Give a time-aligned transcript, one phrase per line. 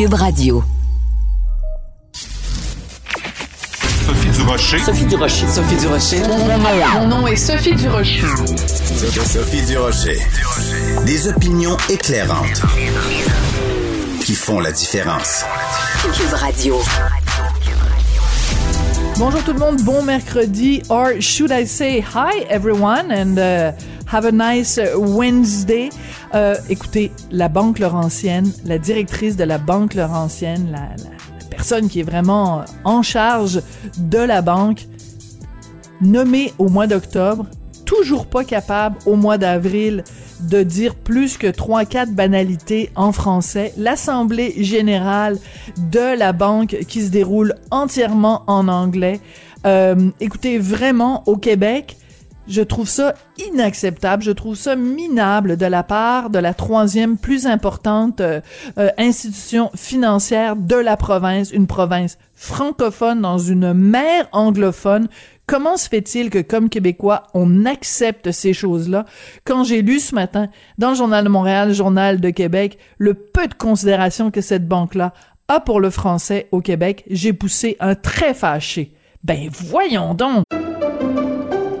[0.00, 0.64] Cube Radio.
[4.06, 4.78] Sophie Durocher.
[4.78, 5.46] Sophie Durocher.
[5.46, 6.22] Sophie Durocher.
[6.94, 8.22] Mon nom est Sophie Durocher.
[9.26, 10.18] Sophie Durocher.
[11.04, 12.62] Des opinions éclairantes
[14.24, 15.44] qui font la différence.
[16.14, 16.80] Cube Radio.
[19.18, 23.72] Bonjour tout le monde, bon mercredi, or should I say hi everyone and uh,
[24.06, 25.90] have a nice Wednesday?
[26.34, 30.90] Euh, écoutez, la Banque Laurentienne, la directrice de la Banque Laurentienne, la,
[31.50, 33.60] personne qui est vraiment en charge
[33.98, 34.86] de la banque,
[36.00, 37.46] nommée au mois d'octobre,
[37.84, 40.04] toujours pas capable au mois d'avril
[40.40, 43.74] de dire plus que trois quatre banalités en français.
[43.76, 45.36] L'assemblée générale
[45.90, 49.20] de la banque qui se déroule entièrement en anglais.
[49.66, 51.98] Euh, écoutez, vraiment au Québec,
[52.50, 57.46] je trouve ça inacceptable, je trouve ça minable de la part de la troisième plus
[57.46, 58.40] importante euh,
[58.76, 65.08] euh, institution financière de la province, une province francophone dans une mer anglophone.
[65.46, 69.04] Comment se fait-il que, comme Québécois, on accepte ces choses-là?
[69.44, 73.46] Quand j'ai lu ce matin, dans le Journal de Montréal, Journal de Québec, le peu
[73.46, 75.12] de considération que cette banque-là
[75.48, 78.94] a pour le français au Québec, j'ai poussé un très fâché.
[79.22, 80.44] Ben voyons donc!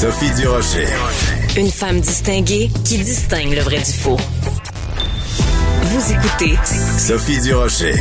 [0.00, 0.86] Sophie Durocher.
[1.56, 4.16] Une femme distinguée qui distingue le vrai du faux.
[5.82, 6.54] Vous écoutez
[6.96, 7.94] Sophie Durocher.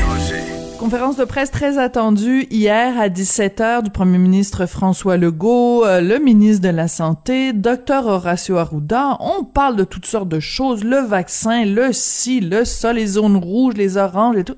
[0.77, 6.19] Conférence de presse très attendue hier à 17h du premier ministre François Legault, euh, le
[6.19, 9.17] ministre de la Santé, docteur Horacio Arruda.
[9.19, 13.37] On parle de toutes sortes de choses, le vaccin, le ci, le ça, les zones
[13.37, 14.57] rouges, les oranges et tout.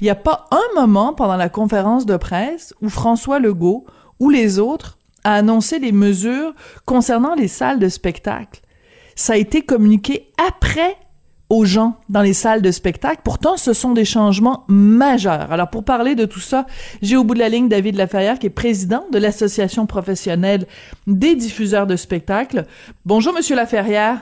[0.00, 3.84] Il n'y a pas un moment pendant la conférence de presse où François Legault
[4.20, 6.54] ou les autres a annoncé les mesures
[6.84, 8.60] concernant les salles de spectacle.
[9.16, 10.96] Ça a été communiqué après
[11.50, 13.20] aux gens dans les salles de spectacle.
[13.24, 15.52] Pourtant, ce sont des changements majeurs.
[15.52, 16.66] Alors, pour parler de tout ça,
[17.02, 20.66] j'ai au bout de la ligne David Laferrière, qui est président de l'Association professionnelle
[21.06, 22.66] des diffuseurs de spectacles.
[23.04, 24.20] Bonjour, Monsieur Laferrière.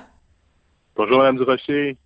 [0.97, 1.97] Bonjour, Madame Durocher.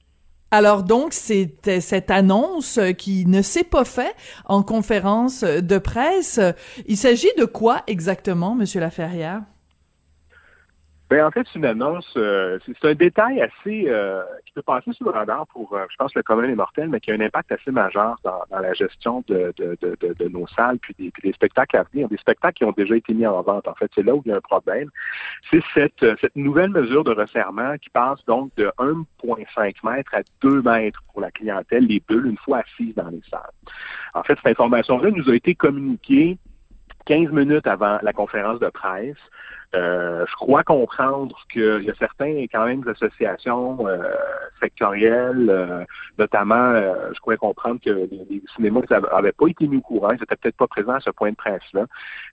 [0.59, 4.15] Alors donc, c'est cette annonce qui ne s'est pas faite
[4.47, 6.41] en conférence de presse.
[6.87, 9.43] Il s'agit de quoi exactement, Monsieur Laferrière?
[11.09, 14.93] Ben, en fait, c'est une annonce, euh, c'est un détail assez euh, qui peut passer
[14.93, 17.21] sous le radar pour, euh, je pense, le commun est mortel, mais qui a un
[17.21, 21.33] impact assez majeur dans, la gestion de, de, de, de, nos salles puis des, des
[21.33, 23.69] spectacles à venir, des spectacles qui ont déjà été mis en vente.
[23.69, 24.91] En fait, c'est là où il y a un problème.
[25.49, 30.63] C'est cette, cette nouvelle mesure de resserrement qui passe donc de 1,5 mètres à 2
[30.63, 33.43] mètres pour la clientèle, les bulles, une fois assises dans les salles.
[34.15, 36.37] En fait, cette information-là nous a été communiquée
[37.07, 39.17] 15 minutes avant la conférence de presse.
[39.75, 43.99] Euh, je crois comprendre qu'il y a certains quand même associations euh,
[44.61, 45.85] sectorielles, euh,
[46.19, 46.73] notamment,
[47.13, 50.57] je crois comprendre que les, cinémas n'avaient pas été mis au courant, ils n'étaient peut-être
[50.57, 51.87] pas présents à ce point de presse-là.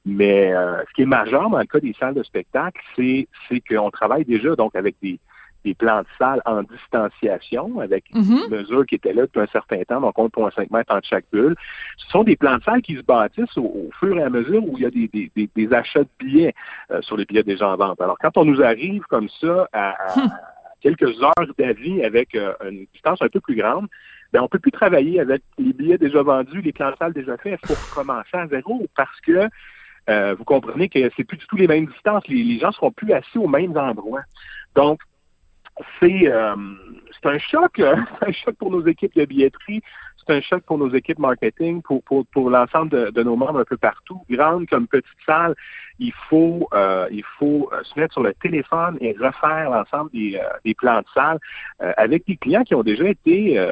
[0.06, 3.28] Mais ce qui est majeur dans le cas des salles de spectacle, c'est
[3.68, 5.20] qu'on travaille déjà donc avec des,
[5.64, 8.50] des plans de salle en distanciation avec une Mhm.
[8.50, 11.56] mesure qui était là depuis un certain temps, donc 1,5 mètres entre chaque bulle.
[11.98, 14.64] Ce sont des plans de salle qui se bâtissent au, au fur et à mesure
[14.68, 16.54] où il y a des, des, des, des achats de billets
[16.92, 18.00] euh, sur les billets déjà en vente.
[18.02, 20.26] Alors, quand on nous arrive comme ça à, à
[20.82, 23.88] quelques heures d'avis avec euh, une distance un peu plus grande,
[24.34, 27.38] ben, on peut plus travailler avec les billets déjà vendus, les plans de salle déjà
[27.38, 27.60] faits.
[27.64, 29.48] Il faut recommencer à zéro parce que
[30.10, 32.28] euh, vous comprenez que c'est plus du tout les mêmes distances.
[32.28, 34.24] Les, les gens seront plus assis aux mêmes endroits.
[34.76, 35.00] Donc,
[36.00, 36.56] c'est euh,
[37.22, 39.82] c'est un choc, euh, un choc pour nos équipes de billetterie,
[40.26, 43.60] c'est un choc pour nos équipes marketing, pour, pour, pour l'ensemble de, de nos membres
[43.60, 45.56] un peu partout, grande comme petite salle.
[46.00, 50.36] Il faut, euh, il faut euh, se mettre sur le téléphone et refaire l'ensemble des,
[50.36, 51.40] euh, des plans de salle
[51.82, 53.64] euh, avec des clients qui ont déjà été,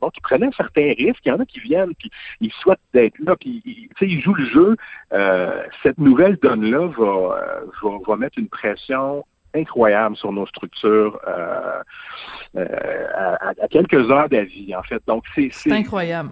[0.00, 1.24] bon, qui prenaient certains risques.
[1.24, 4.34] Il y en a qui viennent, puis ils souhaitent d'être là, puis ils, ils jouent
[4.34, 4.76] le jeu.
[5.82, 11.82] Cette nouvelle donne-là va, euh, va, va mettre une pression incroyable sur nos structures euh,
[12.56, 15.02] euh, à, à quelques heures d'avis, en fait.
[15.06, 16.30] Donc, c'est C'est incroyable.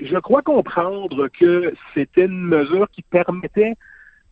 [0.00, 3.74] je crois comprendre que c'était une mesure qui permettait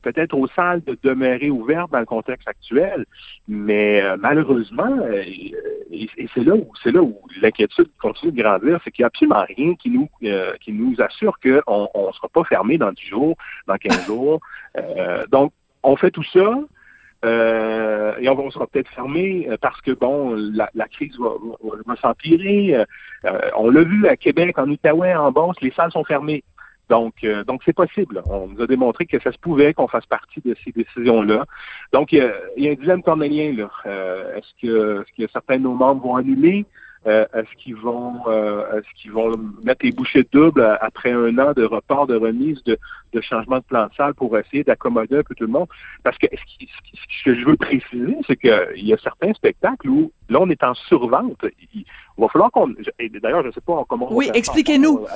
[0.03, 3.05] peut-être aux salles de demeurer ouvertes dans le contexte actuel,
[3.49, 8.43] mais euh, malheureusement, euh, et, et c'est là où c'est là où l'inquiétude continue de
[8.43, 12.13] grandir, c'est qu'il n'y a absolument rien qui nous euh, qui nous assure qu'on ne
[12.13, 13.37] sera pas fermé dans 10 jours,
[13.67, 14.41] dans 15 jours.
[15.31, 15.53] Donc,
[15.83, 16.61] on fait tout ça.
[17.25, 21.19] Euh, et on, va- on sera peut-être fermé euh, parce que bon, la, la crise
[21.19, 21.31] va,
[21.87, 22.75] va, s'empirer.
[22.75, 22.85] Euh,
[23.27, 26.43] euh, on l'a vu à Québec, en Outaouais, en Beauce, les salles sont fermées.
[26.89, 28.23] Donc, euh, donc c'est possible.
[28.27, 31.45] On nous a démontré que ça se pouvait qu'on fasse partie de ces décisions-là.
[31.93, 33.69] Donc, il y a, il y a un dilemme cornélien.
[33.87, 36.65] Euh, est-ce que, est-ce que certains de nos membres vont annuler?
[37.07, 41.53] Euh, Est-ce qu'ils vont, euh, est-ce qu'ils vont mettre les bouchées doubles après un an
[41.55, 42.79] de report, de remise, de,
[43.15, 45.67] de changement de plan de salle pour essayer d'accommoder un peu tout le monde?
[46.03, 49.89] Parce que ce, qui- ce que je veux préciser, c'est qu'il y a certains spectacles
[49.89, 51.43] où là on est en survente.
[51.75, 51.87] Il,
[52.19, 52.75] va falloir qu'on.
[52.99, 54.13] et D'ailleurs, je ne sais pas comment.
[54.13, 55.07] Oui, expliquez-nous.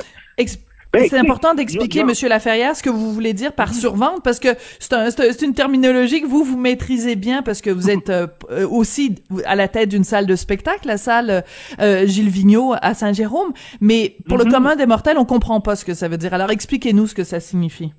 [1.08, 4.48] C'est important d'expliquer, Monsieur Laferrière, ce que vous voulez dire par survente, parce que
[4.78, 5.08] c'est un-
[5.42, 9.54] une terminologie que vous vous maîtrisez bien, parce que vous êtes euh, euh, aussi à
[9.56, 11.44] la tête d'une salle de spectacle, la salle
[11.80, 13.52] euh, Gilles Vigneault à Saint-Jérôme.
[13.80, 16.34] Mais pour le commun des mortels, on comprend pas ce que ça veut dire.
[16.34, 17.92] Alors expliquez-nous ce que ça signifie.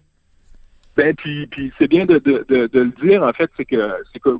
[0.97, 3.91] Ben puis, puis c'est bien de, de, de, de le dire en fait, c'est que
[4.13, 4.37] c'est que euh,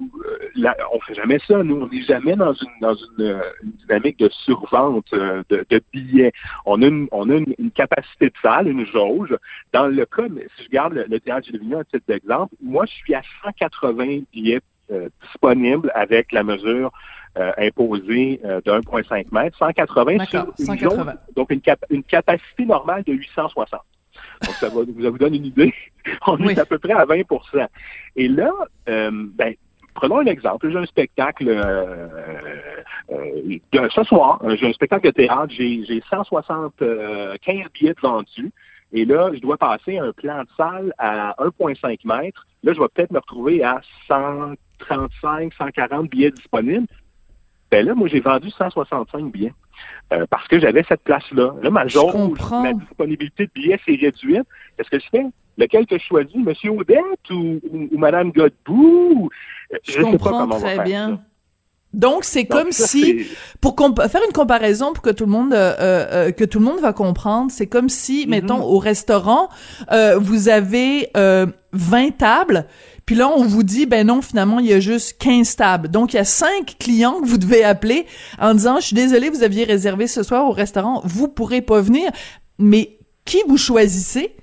[0.56, 1.62] là, on fait jamais ça.
[1.64, 5.66] Nous, on n'est jamais dans une dans une, euh, une dynamique de survente euh, de,
[5.70, 6.32] de billets.
[6.66, 9.36] On a une on a une, une capacité de salle, une jauge.
[9.74, 12.86] Dans le cas, mais si je garde le, le théâtre Gilles à titre d'exemple, moi
[12.86, 14.62] je suis à 180 billets
[14.92, 16.92] euh, disponibles avec la mesure
[17.38, 20.90] euh, imposée euh, de 1,5 mètres, 180 sur une 180.
[21.04, 23.82] jauge, donc une, cap- une capacité normale de 860.
[24.44, 25.74] Donc, ça, va, ça vous donne une idée.
[26.28, 26.54] On Oui.
[26.54, 27.68] est à peu près à 20%
[28.16, 28.52] Et là,
[28.90, 29.54] euh, ben,
[29.94, 30.70] prenons un exemple.
[30.70, 32.08] J'ai un spectacle euh,
[33.12, 34.40] euh, de- ce soir.
[34.44, 35.48] euh, J'ai un spectacle de théâtre.
[35.50, 38.52] J'ai j'ai 175 billets de vendus.
[38.94, 42.46] Et là, je dois passer un plan de salle à 1,5 mètres.
[42.64, 46.88] Là, je vais peut-être me retrouver à 135, 140 billets disponibles.
[47.84, 49.54] Là, moi, j'ai vendu 165 billets.
[50.14, 51.56] Euh, parce que j'avais cette place-là.
[51.62, 54.44] Là, ma jauge, ma disponibilité de billets s'est réduite.
[54.78, 55.26] Qu'est-ce que je fais?
[55.58, 56.36] Lequel que je choisis?
[56.36, 59.30] Monsieur Odette ou, ou, ou Madame Godbout?
[59.74, 61.10] Euh, Je, sais pas comprends comment on va très faire bien.
[61.10, 61.20] ça.
[61.94, 63.26] Donc c'est comme ça, si
[63.62, 66.82] pour faire une comparaison pour que tout le monde euh, euh, que tout le monde
[66.82, 69.48] va comprendre, c'est comme si mettons au restaurant
[69.94, 72.66] euh, vous avez euh, 20 tables,
[73.06, 75.88] puis là on vous dit ben non finalement il y a juste 15 tables.
[75.90, 78.06] Donc il y a cinq clients que vous devez appeler
[78.40, 81.82] en disant je suis désolé vous aviez réservé ce soir au restaurant, vous pourrez pas
[81.82, 82.12] venir.
[82.58, 84.36] Mais qui vous choisissez?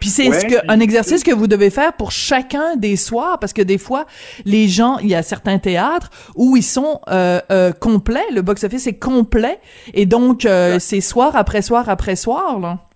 [0.00, 3.52] Puis c'est Ouais, ce un exercice que vous devez faire pour chacun des soirs, parce
[3.52, 4.06] que des fois,
[4.44, 8.86] les gens, il y a certains théâtres où ils sont euh, euh, complets, le box-office
[8.86, 9.58] est complet,
[9.94, 12.87] et donc euh, c'est soir après soir après soir, là.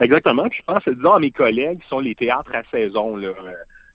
[0.00, 0.48] Exactement.
[0.48, 3.52] Puis je pense, disons, à mes collègues qui sont les théâtres à saison, là, euh,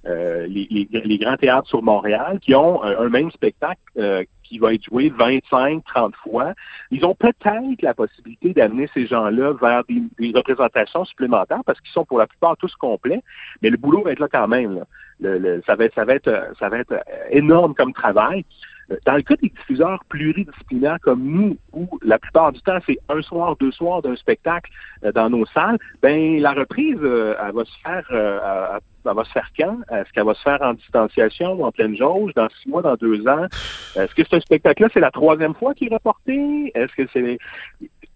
[0.07, 4.23] euh, les, les- les grands théâtres sur Montréal, qui ont un, un même spectacle euh,
[4.43, 6.53] qui va être joué 25, 30 fois.
[6.89, 11.91] Ils ont peut-être la possibilité d'amener ces gens-là vers des, des représentations supplémentaires parce qu'ils
[11.91, 13.21] sont pour la plupart tous complets,
[13.61, 14.75] mais le boulot va être là quand même.
[14.75, 14.83] là.
[15.19, 16.99] Le- le- ça va être, ça va être, euh, ça va être euh,
[17.31, 18.45] énorme comme travail.
[19.05, 23.21] Dans le cas des diffuseurs pluridisciplinaires comme nous, où la plupart du temps c'est un
[23.21, 24.71] soir, deux soirs d'un spectacle
[25.03, 28.39] euh, dans nos salles, ben la reprise, euh, elle va se faire, euh,
[28.75, 29.77] elle- va se faire quand?
[29.91, 32.95] Est-ce qu'elle va se faire en distanciation, ou en pleine jauge, dans six mois, dans
[32.95, 33.45] deux ans?
[33.95, 36.71] Est-ce que ce spectacle-là c'est la troisième fois qu'il est reporté?
[36.75, 37.37] Est-ce que c'est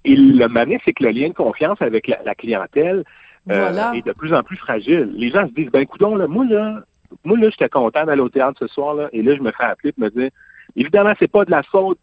[0.05, 3.03] et le mané, c'est que le lien de confiance avec la, la clientèle
[3.45, 3.93] Voilà.
[3.95, 5.11] est de plus en plus fragile.
[5.15, 6.81] Les gens se disent, ben coudon, là, moi là,
[7.23, 9.63] moi là, j'étais content d'aller au théâtre ce soir là, et là je me fais
[9.63, 10.29] appeler et me dire,
[10.75, 11.99] évidemment, c'est pas de la faute.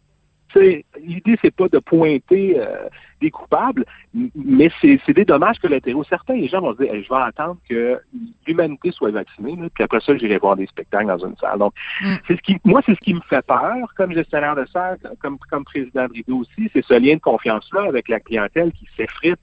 [0.53, 2.89] L'idée, c'est pas de pointer euh,
[3.21, 6.03] des coupables, m- mais c'est c'est des dommages collatéraux.
[6.03, 7.97] Certains les gens vont se dire, Hey, je vais attendre que
[8.45, 11.57] l'humanité soit vaccinée, là, puis après ça, j'irai voir des spectacles dans une salle.
[11.59, 12.15] Donc, Mm.
[12.27, 15.37] c'est ce qui, moi, c'est ce qui me fait peur comme gestionnaire de salle, comme,
[15.49, 19.39] comme président de Rideau aussi, c'est ce lien de confiance-là avec la clientèle qui s'effrite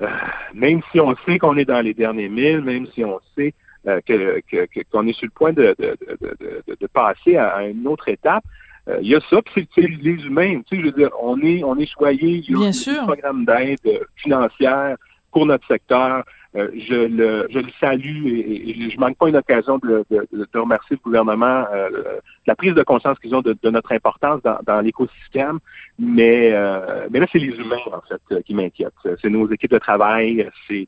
[0.00, 0.06] euh,
[0.54, 3.52] même si on sait qu'on est dans les derniers milles, même si on sait
[3.88, 7.48] euh, que que- que- qu'on est sur le point de, de, de, de, passer à,
[7.48, 8.44] à une autre étape,
[8.88, 10.60] euh, il y a ça, puis c'est les humains.
[10.68, 12.42] Tu sais, je veux dire, on est, on est choyé.
[12.46, 14.96] Il y a Bien un programme d'aide euh, financière
[15.32, 16.24] pour notre secteur.
[16.56, 20.26] Euh, je, le, je le salue et, et je manque pas une occasion de, de,
[20.32, 22.04] de- remercier le gouvernement euh, de
[22.46, 25.58] la prise de conscience qu'ils ont de, de notre importance dans, dans l'écosystème.
[25.98, 28.94] Mais, euh, mais là, c'est les humains, en fait, qui m'inquiètent.
[29.20, 30.86] C'est nos équipes de travail, c'est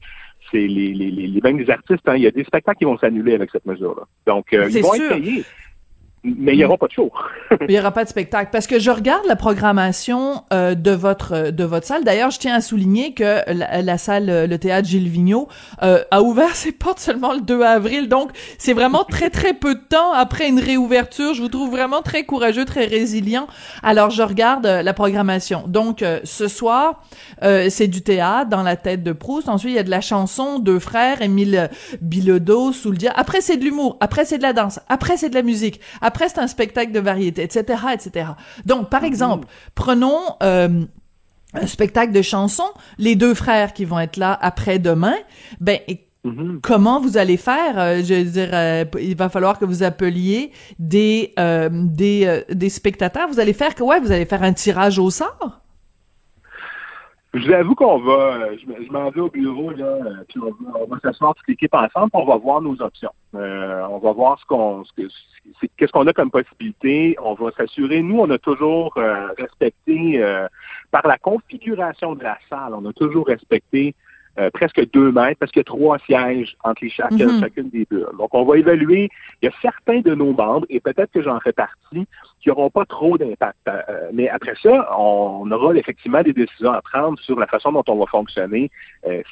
[0.50, 2.08] c'est les, les, les, les- même les artistes.
[2.08, 2.16] hein.
[2.16, 4.02] Il y a des spectacles qui vont s'annuler avec cette mesure-là.
[4.26, 5.04] Donc, euh, ils vont sûr.
[5.12, 5.44] être payés,
[6.22, 7.10] mais il n'y aura pas de show.
[7.62, 8.50] Il n'y aura pas de spectacle.
[8.52, 12.04] Parce que je regarde la programmation euh, de votre de votre salle.
[12.04, 15.48] D'ailleurs, je tiens à souligner que la, salle, euh, le théâtre Gilles Vigneault,
[15.82, 18.08] euh, a ouvert ses portes seulement le 2 avril.
[18.08, 21.34] Donc, c'est vraiment très, très peu de temps après une réouverture.
[21.34, 23.46] Je vous trouve vraiment très courageux, très résilient.
[23.82, 25.64] Alors, je regarde euh, la programmation.
[25.66, 27.02] Donc, euh, ce soir,
[27.40, 29.48] c'est du théâtre dans la tête de Proust.
[29.48, 33.12] Ensuite, il y a de la chanson, Deux frères, Émile Bilodeau, Sous le dia.
[33.16, 33.96] Après, c'est de l'humour.
[34.00, 34.80] Après, c'est de la danse.
[34.88, 35.80] Après, c'est de la musique.
[36.18, 38.30] C'est un spectacle de variété, etc., etc.
[38.66, 40.84] Donc, par exemple, prenons euh,
[41.54, 42.70] un spectacle de chansons.
[42.98, 45.16] Les deux frères qui vont être là après-demain,
[45.60, 45.78] ben
[46.22, 46.60] Mhm.
[46.62, 50.52] comment vous allez faire Euh, Je veux dire, euh, il va falloir que vous appeliez
[50.78, 53.26] des euh, des des spectateurs.
[53.28, 55.62] Vous allez faire que ouais, vous allez faire un tirage au sort?
[57.32, 60.24] Je vous avoue qu'on va, euh, je, me- je m'en vais au bureau, là, euh,
[60.28, 63.12] puis on va, s'asseoir toute l'équipe ensemble, puis on va voir nos options.
[63.36, 65.02] Euh, on va voir ce qu'on, ce que,
[65.76, 67.16] qu'est-ce qu'on a comme possibilité.
[67.22, 70.48] On va s'assurer, nous, on a toujours euh, respecté, euh,
[70.90, 73.94] par la configuration de la salle, on a toujours respecté
[74.38, 77.40] euh, presque deux mètres parce qu'il y a trois sièges entre les chaque, Mhm.
[77.40, 78.06] chacune des bulles.
[78.18, 79.08] Donc, on va évaluer.
[79.42, 82.06] Il y a certains de nos membres, et peut-être que j'en fais partie,
[82.40, 83.58] qui n'auront pas trop d'impact.
[83.68, 83.82] Euh,
[84.12, 87.96] mais après ça, on aura effectivement des décisions à prendre sur la façon dont on
[87.98, 88.70] va fonctionner,
[89.06, 89.22] euh,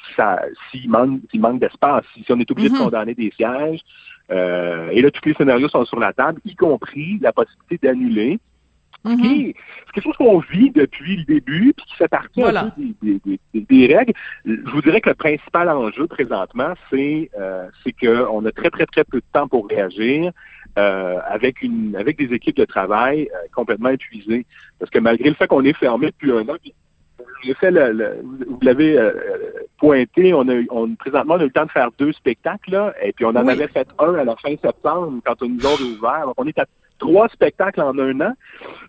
[0.71, 2.75] s'il manque, manque d'espace, si, on est obligé Mhm.
[2.77, 3.81] de condamner des sièges.
[4.31, 8.37] Euh, et là, tous les scénarios sont sur la table, y compris la possibilité d'annuler.
[9.05, 9.55] Qui-
[9.87, 12.65] C'est quelque chose qu'on vit depuis le début, puis qui fait partie Voilà.
[12.65, 14.13] un peu des, des- des- des- des règles.
[14.45, 17.67] Je vous dirais que le principal enjeu présentement, c'est euh,
[18.01, 20.31] qu'on a très, très, très peu de temps pour réagir
[20.77, 24.45] euh, avec une avec des équipes de travail euh, complètement épuisées.
[24.79, 26.55] Parce que malgré le fait qu'on est fermé depuis un an,
[27.43, 29.11] vous l'avez euh,
[29.77, 32.71] pointé, on a eu- on, présentement on a eu le temps de faire deux spectacles,
[32.71, 33.51] là, et puis on en Oui.
[33.53, 36.25] avait fait un à la fin septembre quand on nous a ouvert.
[36.25, 36.65] Donc on est à
[36.99, 38.33] trois spectacles en un an.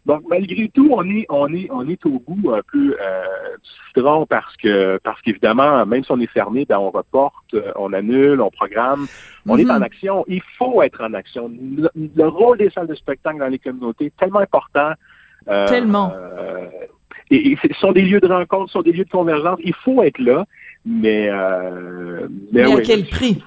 [0.07, 3.23] Donc malgré tout, on est on est on est au bout un peu euh,
[3.63, 7.73] du citron parce que parce qu'évidemment, même si on est fermé, ben on reporte, euh,
[7.77, 9.07] on annule, on programme.
[9.49, 9.71] On est Mhm.
[9.71, 10.25] en action.
[10.29, 11.51] Il faut être en action.
[11.77, 14.93] Le, le rôle des salles de spectacle dans les communautés est tellement important.
[15.49, 16.13] Euh, Tellement.
[16.15, 16.67] euh,
[17.31, 19.59] et, et ce sont des lieux de rencontre, ce sont des lieux de convergence.
[19.65, 20.45] Il faut être là,
[20.87, 22.83] mais euh, mais, Mais à oui.
[22.85, 23.43] quel prix?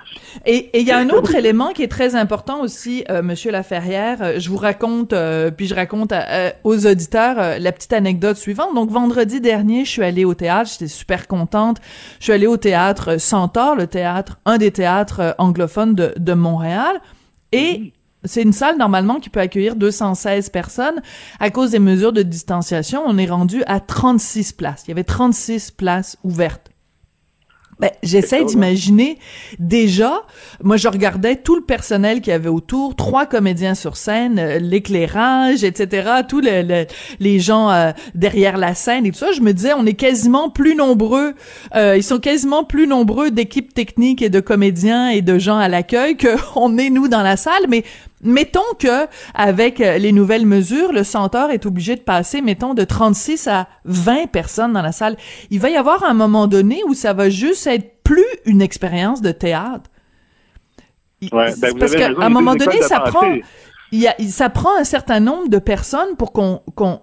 [0.45, 4.17] Et il y a un autre élément qui est très important aussi, euh, Monsieur Laferrière.
[4.21, 7.93] Euh, Je vous raconte, euh, puis je raconte à- à- aux auditeurs euh, la petite
[7.93, 8.73] anecdote suivante.
[8.75, 10.69] Donc vendredi dernier, je suis allée au théâtre.
[10.71, 11.77] J'étais super contente.
[12.19, 16.33] Je suis allée au théâtre Centaure, le théâtre, un des théâtres euh, anglophones de, de
[16.33, 16.99] Montréal,
[17.51, 17.93] et
[18.25, 21.01] c'est une salle normalement qui peut accueillir 216 personnes.
[21.39, 24.83] À cause des mesures de distanciation, on est rendu à 36 places.
[24.87, 26.69] Il y avait 36 places ouvertes.
[27.83, 29.17] Ben, j'essaie d'imaginer
[29.59, 30.21] déjà,
[30.63, 34.57] moi je regardais tout le personnel qu'il y avait autour, trois comédiens sur scène, euh,
[34.57, 36.85] l'éclairage, etc., tous le- le-
[37.19, 40.49] les gens euh, derrière la scène et tout ça, je me disais on est quasiment
[40.49, 41.33] plus nombreux,
[41.75, 45.67] euh, ils sont quasiment plus nombreux d'équipes techniques et de comédiens et de gens à
[45.67, 46.15] l'accueil
[46.53, 47.83] qu'on est nous dans la salle, mais
[48.23, 52.83] mettons que avec euh, les nouvelles mesures, le Centaure est obligé de passer, mettons, de
[52.83, 55.17] 36 à 20 personnes dans la salle.
[55.49, 59.21] Il va y avoir un moment donné où ça va juste être plus une expérience
[59.21, 59.89] de théâtre.
[61.31, 63.21] Ouais, ben, parce qu'à un moment donné, ça prend,
[63.93, 66.99] il y a, ça prend un certain nombre de personnes pour qu'on, qu'on-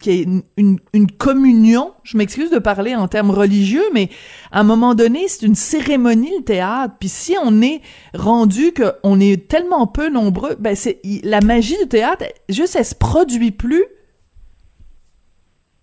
[0.00, 1.92] qu'il y ait une, une, une communion.
[2.04, 4.08] Je m'excuse de parler en termes religieux, mais
[4.52, 6.94] à un moment donné, c'est une cérémonie le théâtre.
[7.00, 7.80] Puis si on est
[8.14, 12.94] rendu qu'on est tellement peu nombreux, ben c'est la magie du théâtre, juste elle se
[12.94, 13.84] produit plus.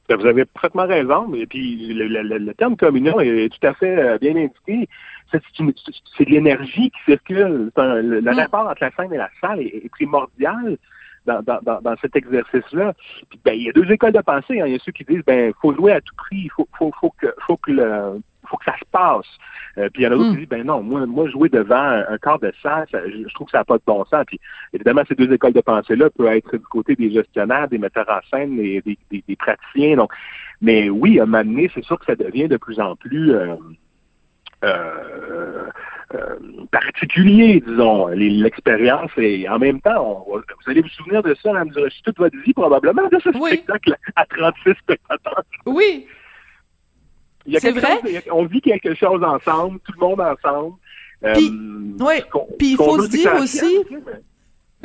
[0.10, 1.34] Ben, Vous avez parfaitement raison.
[1.34, 4.88] Et puis le, le- le terme communion est tout à fait euh, bien indiqué.
[5.32, 7.72] C'est de l'énergie qui circule.
[7.76, 8.36] C'est un- le, le Mm.
[8.36, 10.78] rapport entre la scène et la salle est, est primordial
[11.26, 12.94] dans, dans, dans, cet exercice-là.
[13.30, 14.60] Puis, ben, il y a deux écoles de pensée.
[14.62, 14.66] hein.
[14.68, 16.92] Il y a ceux qui disent ben faut jouer à tout prix, il faut, faut,
[17.00, 19.26] faut que faut que le faut que ça se passe.
[19.78, 20.34] Euh, puis il y en a d'autres Mm.
[20.34, 23.28] qui disent ben non, moi, moi jouer devant un, un quart de salle, ça- je,
[23.28, 24.24] je trouve que ça n'a pas de bon sens.
[24.28, 24.40] Puis
[24.74, 28.20] évidemment, ces deux écoles de pensée-là peuvent être du côté des gestionnaires, des metteurs en
[28.30, 29.96] scène, des, des, des praticiens.
[29.96, 30.12] Donc,
[30.62, 33.34] mais oui, à un moment donné, c'est sûr que ça devient de plus en plus
[33.34, 33.56] euh,
[34.64, 35.66] euh,
[36.16, 36.36] euh,
[36.72, 39.12] particulier, disons, l'expérience.
[39.18, 41.66] Et en même temps, on- vous allez vous souvenir de ça dans
[42.04, 43.50] toute votre vie, probablement, de ce Oui.
[43.52, 45.44] spectacle à 36 spectateurs.
[45.66, 46.08] Oui,
[47.46, 48.00] Il y a C'est quelque vrai?
[48.02, 50.76] chose- on vit quelque chose ensemble, tout le monde ensemble.
[51.26, 51.52] Euh, Puis-
[52.58, 54.00] Puis il faut se dire aussi- mais-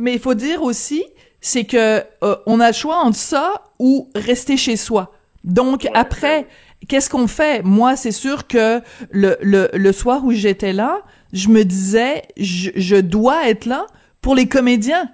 [0.01, 1.05] mais il faut dire aussi,
[1.41, 5.13] c'est que euh, on a le choix entre ça ou rester chez soi.
[5.45, 6.49] Donc Ouais, après.
[6.87, 7.63] Qu'est-ce qu'on fait?
[7.65, 8.81] Moi, c'est sûr que
[9.11, 11.01] le, le, le soir où j'étais là,
[11.33, 13.87] je me disais, je, je dois être là
[14.21, 15.11] pour les comédiens.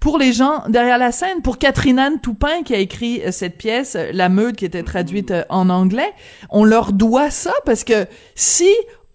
[0.00, 3.56] Pour les gens derrière la scène, pour Catherine Anne Toupin qui a écrit euh, cette
[3.56, 6.10] pièce, euh, La Meute, qui était traduite euh, en anglais,
[6.50, 8.68] on leur doit ça parce que si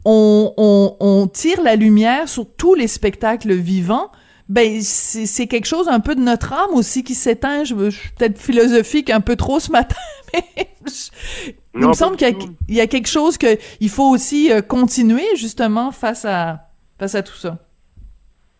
[0.06, 4.12] on, on, on tire la lumière sur tous les spectacles vivants,
[4.48, 7.64] ben c'est quelque chose un peu de notre âme aussi qui s'éteint.
[7.64, 9.96] Je, je suis peut-être philosophique un peu trop ce matin,
[10.34, 10.44] mais
[10.88, 12.28] je- il Non, me semble qu'il
[12.68, 16.60] y, a- y quelque chose que il faut aussi euh, continuer justement face à
[17.00, 17.58] face à tout ça.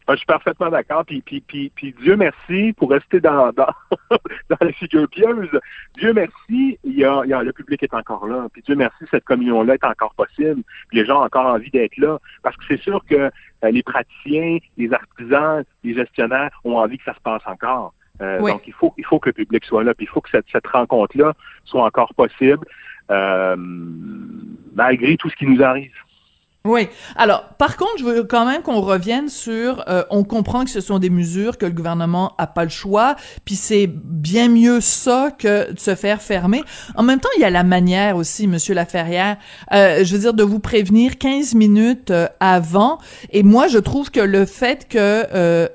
[0.08, 1.06] Ah, je suis parfaitement d'accord.
[1.06, 3.68] Puis, puis, puis, puis Dieu merci pour rester dans, dans,
[4.50, 5.50] dans la figure pieuse.
[6.00, 8.48] Dieu merci, il y a, il y a, le public est encore là.
[8.52, 10.64] Puis Dieu merci, cette communion-là est encore possible.
[10.88, 12.18] Puis les gens ont encore envie d'être là.
[12.42, 13.30] Parce que c'est sûr que euh,
[13.72, 17.94] les praticiens, les artisans, les gestionnaires ont envie que ça se passe encore.
[18.22, 18.52] Euh, Oui.
[18.52, 19.94] Donc, il faut, il faut que le public soit là.
[19.94, 21.34] Puis il faut que cette, cette rencontre-là
[21.66, 22.66] soit encore possible,
[23.12, 23.56] euh,
[24.76, 25.92] malgré tout ce qui nous arrive.
[26.66, 26.90] Oui.
[27.16, 29.84] Alors, par contre, je veux quand même qu'on revienne sur.
[29.88, 33.16] euh, on comprend que ce sont des mesures que le gouvernement a pas le choix,
[33.46, 36.62] puis c'est bien mieux ça que de se faire fermer.
[36.96, 39.38] En même temps, il y a la manière aussi, Monsieur Laferrière.
[39.74, 42.98] Euh, je veux dire de vous prévenir 15 minutes euh, avant.
[43.32, 44.98] Et moi, je trouve que le fait que
[45.34, 45.70] euh,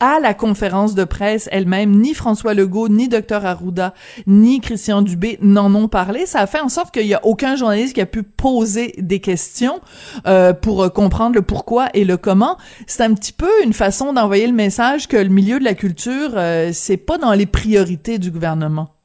[0.00, 3.94] à la conférence de presse elle-même, ni François Legault, ni Dr Arruda,
[4.26, 6.26] ni Christian Dubé n'en ont parlé.
[6.26, 9.20] Ça a fait en sorte qu'il y a aucun journaliste qui a pu poser des
[9.20, 9.80] questions
[10.26, 12.58] euh, pour euh, comprendre le pourquoi et le comment.
[12.86, 16.32] C'est un petit peu une façon d'envoyer le message que le milieu de la culture,
[16.34, 18.95] euh, c'est pas dans les priorités du gouvernement.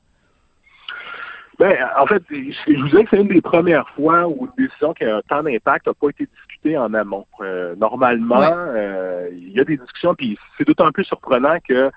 [1.62, 4.96] Ben, en fait, je vous dirais que c'est une des premières fois où une décision
[4.96, 7.28] qui a un tant d'impact n'a pas été discutée en amont.
[7.40, 8.50] Euh, normalement, Ouais.
[8.52, 11.92] euh, il y a des discussions, puis c'est d'autant plus surprenant que,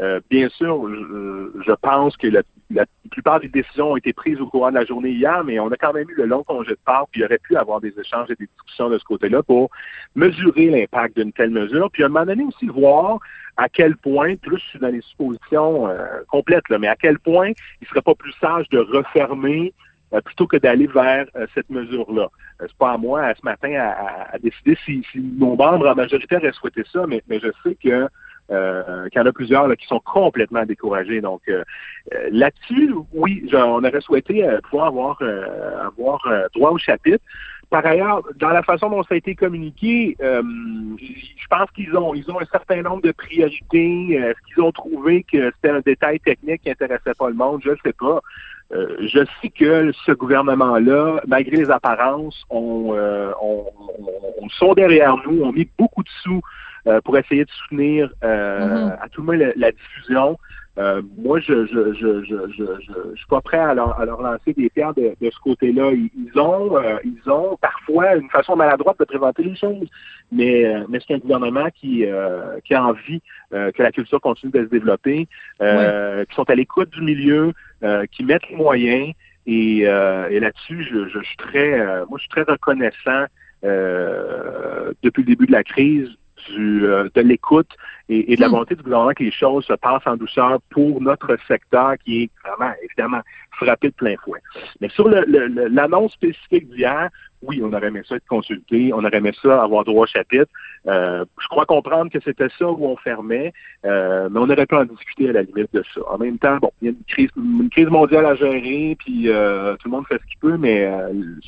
[0.00, 4.40] euh, bien sûr, je, je pense que la, la plupart des décisions ont été prises
[4.40, 6.70] au courant de la journée hier, mais on a quand même eu le long congé
[6.70, 9.04] de Pâques, puis il y aurait pu avoir des échanges et des discussions de ce
[9.04, 9.70] côté-là pour
[10.16, 13.20] mesurer l'impact d'une telle mesure, puis à un moment donné aussi voir
[13.56, 17.20] à quel point, plus je suis dans les suppositions euh, complètes, là, mais à quel
[17.20, 19.72] point il serait pas plus sage de refermer
[20.12, 22.28] euh, plutôt que d'aller vers euh, cette mesure-là.
[22.60, 25.88] Euh, c'est pas à moi, à ce matin, à, à- décider si, si nos membres
[25.88, 28.08] en majorité auraient souhaité ça, mais, mais je sais que
[28.50, 31.20] euh, qu'il y en a plusieurs là, qui sont complètement découragés.
[31.20, 31.62] Donc euh,
[32.12, 37.24] euh, là-dessus, oui, on aurait souhaité euh, pouvoir avoir, euh, avoir droit au chapitre.
[37.70, 42.30] Par ailleurs, dans la façon dont ça a été communiqué, je pense qu'ils ont ils
[42.30, 44.12] ont un certain nombre de priorités.
[44.12, 47.62] Est-ce qu'ils ont trouvé que c'était un détail technique qui intéressait pas le monde?
[47.64, 48.20] Je ne sais pas.
[48.72, 53.66] Euh, je sais que ce gouvernement-là, malgré les apparences, ont, euh, ont-
[53.98, 56.40] ont- ont- sont derrière nous, ont mis beaucoup de sous
[56.86, 58.96] euh, pour essayer de soutenir euh, Mhm.
[59.00, 60.38] à tout le moins la, la diffusion.
[60.76, 64.04] Euh, moi, je je, je, je, je, je, je suis pas prêt à leur, à
[64.04, 65.92] leur lancer des pierres de, de ce côté-là.
[65.92, 69.86] Ils, ils ont euh, ils ont parfois une façon maladroite de présenter les choses,
[70.32, 74.20] mais euh, mais c'est un gouvernement qui euh, qui a envie euh, que la culture
[74.20, 75.28] continue de se développer,
[75.62, 77.52] euh, qui sont à l'écoute du milieu,
[77.84, 79.14] euh, qui mettent les moyens.
[79.46, 83.26] Et, euh, et là-dessus, je, je, je suis très, euh, moi, je suis très reconnaissant
[83.62, 86.08] euh, depuis le début de la crise
[86.48, 87.70] du, euh, de l'écoute
[88.08, 88.52] et, et de la Hmm.
[88.52, 92.30] volonté du gouvernement que les choses se passent en douceur pour notre secteur qui est
[92.44, 93.20] vraiment, évidemment,
[93.52, 94.40] frappé de plein fouet.
[94.80, 97.08] Mais sur l'annonce spécifique d'hier,
[97.42, 100.50] oui, on aurait aimé ça être consulté, on aurait aimé ça avoir droit au chapitre.
[100.86, 103.52] Euh, je crois comprendre que c'était ça où on fermait,
[103.84, 106.00] euh, mais on aurait pu en discuter à la limite de ça.
[106.10, 109.28] En même temps, bon, il y a une crise, une crise mondiale à gérer, puis
[109.28, 110.90] euh, tout le monde fait ce qu'il peut, mais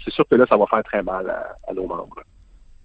[0.05, 2.23] c'est sûr que là, ça va faire très mal à, à nos membres.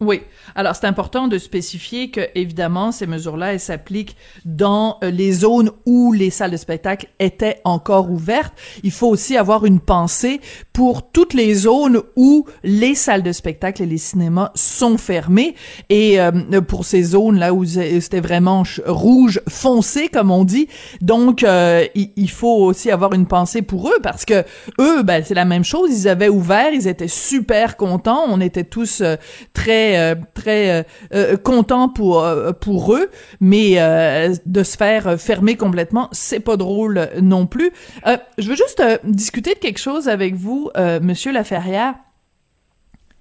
[0.01, 0.21] Oui.
[0.55, 5.69] Alors, c'est important de spécifier que, évidemment, ces mesures-là, elles s'appliquent dans euh, les zones
[5.85, 8.53] où les salles de spectacle étaient encore ouvertes.
[8.81, 10.41] Il faut aussi avoir une pensée
[10.73, 15.53] pour toutes les zones où les salles de spectacle et les cinémas sont fermés.
[15.89, 20.67] Et euh, pour ces zones-là où c'était vraiment rouge foncé, comme on dit.
[21.01, 24.43] Donc, euh, il, il faut aussi avoir une pensée pour eux parce que
[24.79, 25.91] eux, ben, c'est la même chose.
[25.91, 28.23] Ils avaient ouvert, ils étaient super contents.
[28.27, 29.15] On était tous euh,
[29.53, 35.07] très euh, très euh, euh, contents pour euh, pour eux, mais euh, de se faire
[35.07, 37.71] euh, fermer complètement, c'est pas drôle euh, non plus.
[38.07, 41.95] Euh, je veux juste euh, discuter de quelque chose avec vous, euh, Monsieur Laferrière.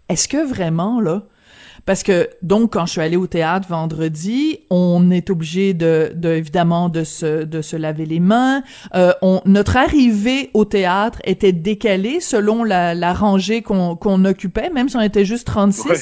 [0.09, 1.23] est-ce que vraiment, là,
[1.87, 6.29] parce que donc quand je suis allée au théâtre vendredi, on est obligé de, de
[6.29, 8.63] évidemment de se de se laver les mains.
[8.95, 9.13] Euh,
[9.47, 14.97] notre arrivée au théâtre était décalée selon la, la rangée qu'on qu'on occupait, même si
[14.97, 15.89] on était juste 36.
[15.89, 15.97] Ouais.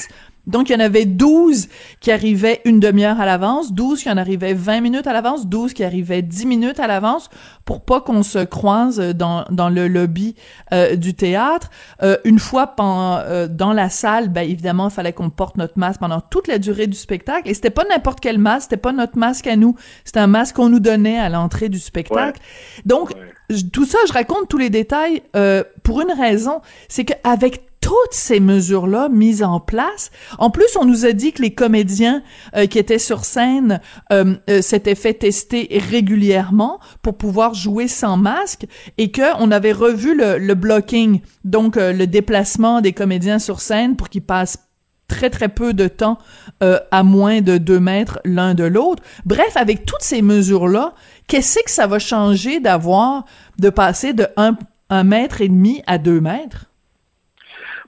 [0.47, 1.67] Donc, il y en avait 12
[1.99, 5.73] qui arrivaient une demi-heure à l'avance, 12 qui en arrivaient 20 minutes à l'avance, 12
[5.73, 7.29] qui arrivaient 10 minutes à l'avance
[7.65, 10.35] pour pas qu'on se croise dans, dans le lobby
[10.73, 11.69] euh, du théâtre.
[12.01, 15.99] Euh, une fois euh, dans la salle, ben évidemment, il fallait qu'on porte notre masque
[15.99, 17.47] pendant toute la durée du spectacle.
[17.47, 20.55] Et c'était pas n'importe quel masque, c'était pas notre masque à nous, c'était un masque
[20.55, 22.41] qu'on nous donnait à l'entrée du spectacle.
[22.85, 23.15] Donc, Ouais.
[23.51, 28.13] je- tout ça, je raconte tous les détails euh, pour une raison, c'est qu'avec toutes
[28.13, 32.21] ces mesures-là mises en place, en plus, on nous a dit que les comédiens
[32.55, 38.15] euh, qui étaient sur scène euh, euh, s'étaient fait tester régulièrement pour pouvoir jouer sans
[38.15, 38.67] masque
[38.99, 43.59] et que on avait revu le, le blocking, donc euh, le déplacement des comédiens sur
[43.59, 44.59] scène pour qu'ils passent
[45.07, 46.19] très très peu de temps
[46.61, 49.01] euh, à moins de deux mètres l'un de l'autre.
[49.25, 50.93] Bref, avec toutes ces mesures-là,
[51.25, 53.25] qu'est-ce que ça va changer d'avoir,
[53.57, 54.55] de passer de un,
[54.91, 56.68] un mètre et demi à deux mètres?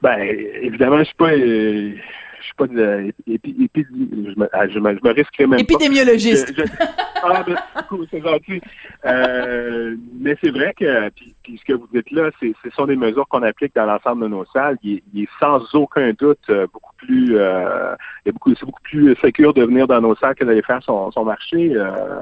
[0.01, 0.19] Ben,
[0.61, 1.91] évidemment, je suis pas, euh,
[2.39, 5.59] je suis pas de, épi, épi- je, me, ah, je, me, je me risquerais même.
[5.59, 6.53] Épidémiologiste.
[6.57, 6.63] Je-
[7.23, 7.55] ah, ben,
[7.87, 8.59] cool, c'est gentil.
[9.05, 12.85] Euh, mais c'est vrai que, puis, puis ce que vous dites là, c'est, ce sont
[12.87, 14.77] des mesures qu'on applique dans l'ensemble de nos salles.
[14.83, 17.93] Il, est- il est sans aucun doute euh, beaucoup plus, euh,
[18.25, 18.33] c'est
[18.65, 21.73] beaucoup plus sécure de venir dans nos salles que d'aller faire son, son marché.
[21.75, 22.21] Euh,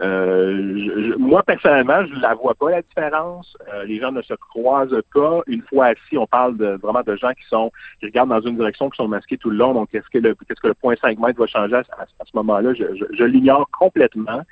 [0.00, 3.56] je- je- moi, personnellement, je la vois pas la différence.
[3.72, 5.40] Euh, les gens ne se croisent pas.
[5.46, 8.56] Une fois assis, on parle de, vraiment de gens qui sont qui regardent dans une
[8.56, 9.74] direction, qui sont masqués tout le long.
[9.74, 12.74] Donc, est-ce que le qu'est-ce que le point 5 mètres va changer à, ce moment-là?
[12.74, 14.42] Je, je- je l'ignore complètement.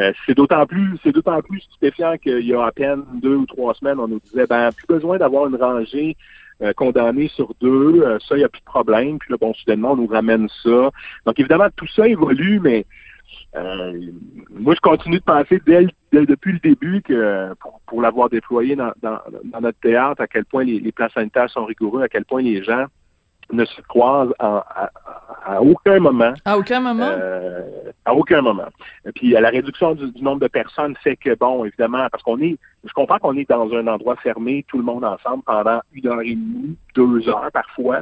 [0.00, 3.46] Euh, c'est d'autant plus c'est d'autant plus stupéfiant qu'il y a à peine deux ou
[3.46, 6.16] trois semaines, on nous disait ben plus besoin d'avoir une rangée
[6.62, 9.18] euh, condamnée sur deux, euh, ça, il n'y a plus de problème.
[9.18, 10.90] Puis là, bon, soudainement, on nous ramène ça.
[11.26, 12.86] Donc, évidemment, tout ça évolue, mais
[13.56, 13.92] euh,
[14.50, 18.92] moi, je continue de penser dès, depuis le début que pour, pour l'avoir déployé dans,
[19.02, 22.24] dans, dans notre théâtre, à quel point les, les plans sanitaires sont rigoureux, à quel
[22.24, 22.86] point les gens
[23.52, 24.62] ne se croisent en-
[25.44, 26.34] à, aucun moment.
[26.44, 27.08] À aucun moment?
[27.08, 27.62] Euh,
[28.04, 28.66] à aucun moment.
[29.06, 32.24] Et puis à la réduction du, du nombre de personnes fait que bon, évidemment, parce
[32.24, 35.80] qu'on est, je comprends qu'on est dans un endroit fermé, tout le monde ensemble pendant
[35.94, 38.00] une heure et demie, deux heures parfois,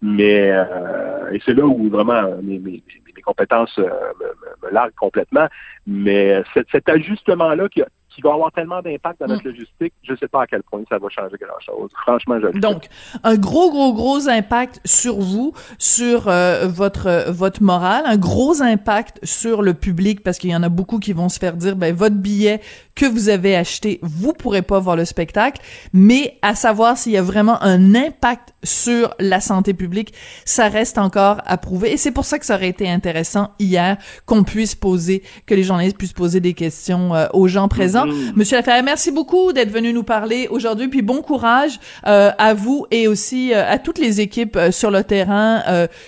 [0.00, 2.82] mais euh, et c'est là où vraiment mes, mes,
[3.16, 5.46] mes compétences euh, me, me, me larguent complètement.
[5.86, 10.12] Mais cet, cet ajustement-là qui, a- qui va avoir tellement d'impact dans notre logistique, je
[10.12, 11.90] ne sais pas à quel point ça va changer grand-chose.
[12.02, 12.60] Franchement, je le.
[12.60, 12.86] Donc,
[13.24, 18.62] un gros, gros, gros impact sur vous, sur euh, votre euh, votre morale, un gros
[18.62, 21.74] impact sur le public parce qu'il y en a beaucoup qui vont se faire dire,
[21.74, 22.60] ben votre billet
[22.94, 25.60] que vous avez acheté, vous pourrez pas voir le spectacle,
[25.92, 30.98] mais à savoir s'il y a vraiment un impact sur la santé publique, ça reste
[30.98, 31.92] encore à prouver.
[31.92, 35.64] Et c'est pour ça que ça aurait été intéressant hier qu'on puisse poser, que les
[35.64, 38.06] journalistes puissent poser des questions euh, aux gens présents.
[38.36, 42.86] Monsieur Laferrière, merci beaucoup d'être venu nous parler aujourd'hui, puis bon courage euh, à vous
[42.90, 45.62] et aussi euh, à toutes les équipes sur le terrain,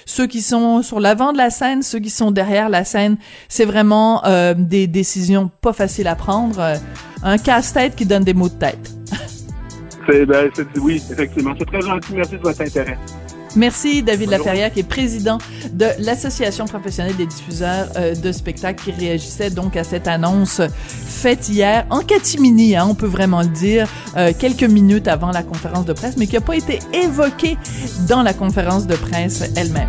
[0.04, 3.16] ceux qui sont sur l'avant de la scène, ceux qui sont derrière la scène.
[3.48, 4.22] C'est vraiment
[4.56, 6.75] des décisions pas faciles à prendre,
[7.22, 8.92] un casse-tête qui donne des mots de tête.
[10.08, 11.52] C'est, ben, c'est- oui, effectivement.
[11.58, 12.12] C'est très gentil.
[12.14, 12.98] Merci de votre intérêt.
[13.56, 14.44] Merci David Bonjour.
[14.44, 15.38] Laferrière qui est président
[15.72, 21.48] de l'Association professionnelle des diffuseurs euh, de spectacles qui réagissait donc à cette annonce faite
[21.48, 25.86] hier en catimini, hein, on peut vraiment le dire, euh, quelques minutes avant la conférence
[25.86, 27.56] de presse, mais qui n'a pas été évoquée
[28.06, 29.88] dans la conférence de presse elle-même.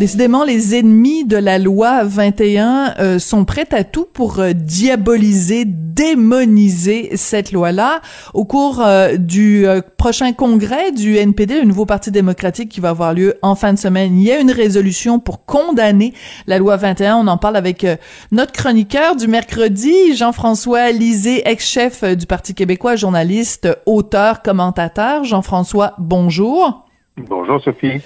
[0.00, 5.66] Décidément, les ennemis de la loi 21 euh, sont prêts à tout pour euh, diaboliser,
[5.66, 8.00] démoniser cette loi-là.
[8.32, 12.88] Au cours euh, du euh, prochain congrès du NPD, le nouveau parti démocratique qui va
[12.88, 16.14] avoir lieu en fin de semaine, il y a une résolution pour condamner
[16.46, 17.16] la loi 21.
[17.16, 17.96] On en parle avec euh,
[18.32, 25.24] notre chroniqueur du mercredi, Jean-François Lisée, ex-chef euh, du Parti québécois, journaliste, auteur, commentateur.
[25.24, 26.86] Jean-François, bonjour.
[27.18, 28.00] Bonjour Sophie.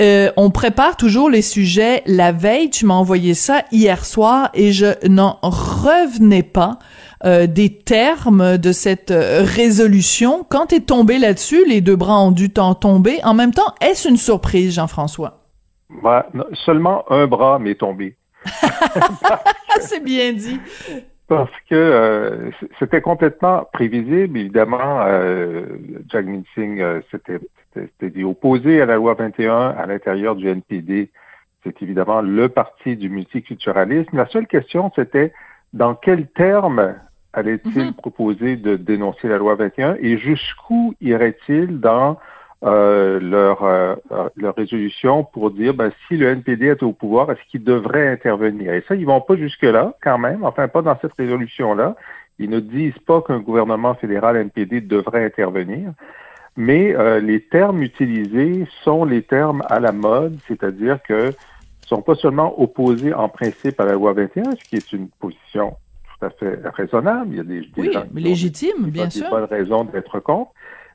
[0.00, 2.70] Euh, on prépare toujours les sujets la veille.
[2.70, 6.78] Tu m'as envoyé ça hier soir et je n'en revenais pas
[7.24, 10.44] euh, des termes de cette euh, résolution.
[10.48, 13.18] Quand t'es tombé là-dessus, les deux bras ont dû t'en tomber.
[13.24, 15.40] En même temps, est-ce une surprise, Jean-François?
[16.02, 16.26] Bah,
[16.64, 18.16] seulement un bras m'est tombé.
[19.80, 20.60] C'est bien dit.
[21.28, 24.38] Parce que euh, c'était complètement prévisible.
[24.38, 25.66] Évidemment, euh,
[26.10, 27.38] Jagmeet Singh euh, s'était
[28.02, 31.10] dit opposé à la loi 21 à l'intérieur du NPD.
[31.64, 34.16] C'est évidemment le parti du multiculturalisme.
[34.16, 35.32] La seule question, c'était
[35.72, 36.94] dans quels termes
[37.32, 37.94] allait-il mm-hmm.
[37.94, 42.18] proposer de dénoncer la loi 21 et jusqu'où irait-il dans
[42.64, 43.94] euh, leur, euh,
[44.36, 48.72] leur résolution pour dire ben, si le NPD est au pouvoir, est-ce qu'il devrait intervenir?
[48.72, 51.94] Et ça, ils vont pas jusque-là, quand même, enfin pas dans cette résolution-là.
[52.40, 55.92] Ils ne disent pas qu'un gouvernement fédéral NPD devrait intervenir,
[56.58, 61.32] mais euh, les termes utilisés sont les termes à la mode, c'est-à-dire que
[61.86, 65.76] sont pas seulement opposés en principe à la loi 21, ce qui est une position
[66.18, 67.28] tout à fait raisonnable.
[67.30, 69.30] Il y a des, des gens qui légitime, bien sûr.
[69.30, 70.50] pas de raison d'être contre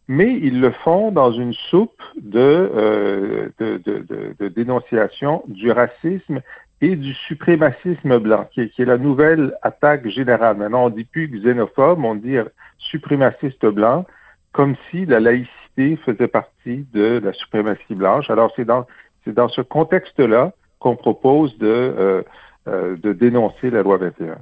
[0.09, 6.41] mais ils le font dans une soupe de, euh, de, de, de, dénonciation du racisme
[6.81, 10.57] et du suprémacisme blanc, qui est, qui est, la nouvelle attaque générale.
[10.57, 12.35] Maintenant, on dit plus xénophobe, on dit
[12.77, 14.05] suprémaciste blanc,
[14.53, 18.29] comme si la laïcité faisait partie de la suprématie blanche.
[18.29, 18.85] Alors, c'est dans,
[19.25, 22.23] c'est dans ce contexte-là qu'on propose de, euh,
[22.67, 24.37] euh, de dénoncer la loi 21.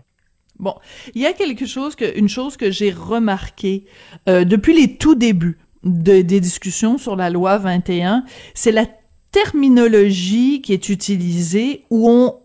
[0.59, 0.75] Bon,
[1.15, 3.85] il y a quelque chose que, une chose que j'ai remarqué
[4.29, 8.85] euh, depuis les tout débuts de, des discussions sur la loi 21, c'est la
[9.31, 12.35] terminologie qui est utilisée où on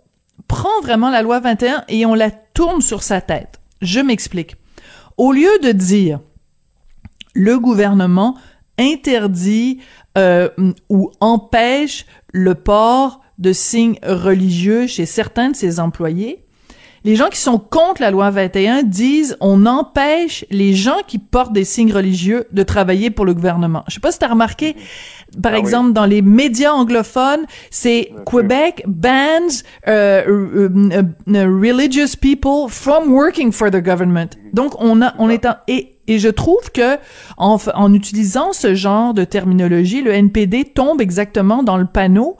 [0.48, 3.60] prend vraiment la loi 21 et on la tourne sur sa tête.
[3.82, 4.56] Je m'explique.
[5.16, 6.20] Au lieu de dire
[7.36, 8.36] le gouvernement
[8.78, 9.80] interdit
[10.18, 10.48] euh,
[10.88, 16.46] ou empêche le port de signes religieux chez certains de ses employés,
[17.04, 21.52] les gens qui sont contre la loi 21 disent on empêche les gens qui portent
[21.52, 23.84] des signes religieux de travailler pour le gouvernement.
[23.86, 24.74] Je sais pas si tu as remarqué,
[25.42, 33.12] par ah exemple, dans les médias anglophones, c'est Quebec bans uh, uh, religious people from
[33.12, 34.38] working for the government.
[34.52, 36.96] Donc, on a, on est en, et, et je trouve que
[37.36, 42.38] en, en utilisant ce genre de terminologie, le NPD tombe exactement dans le panneau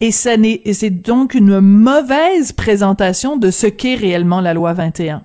[0.00, 5.22] et c'est donc une mauvaise présentation de ce qu'est réellement la loi 21.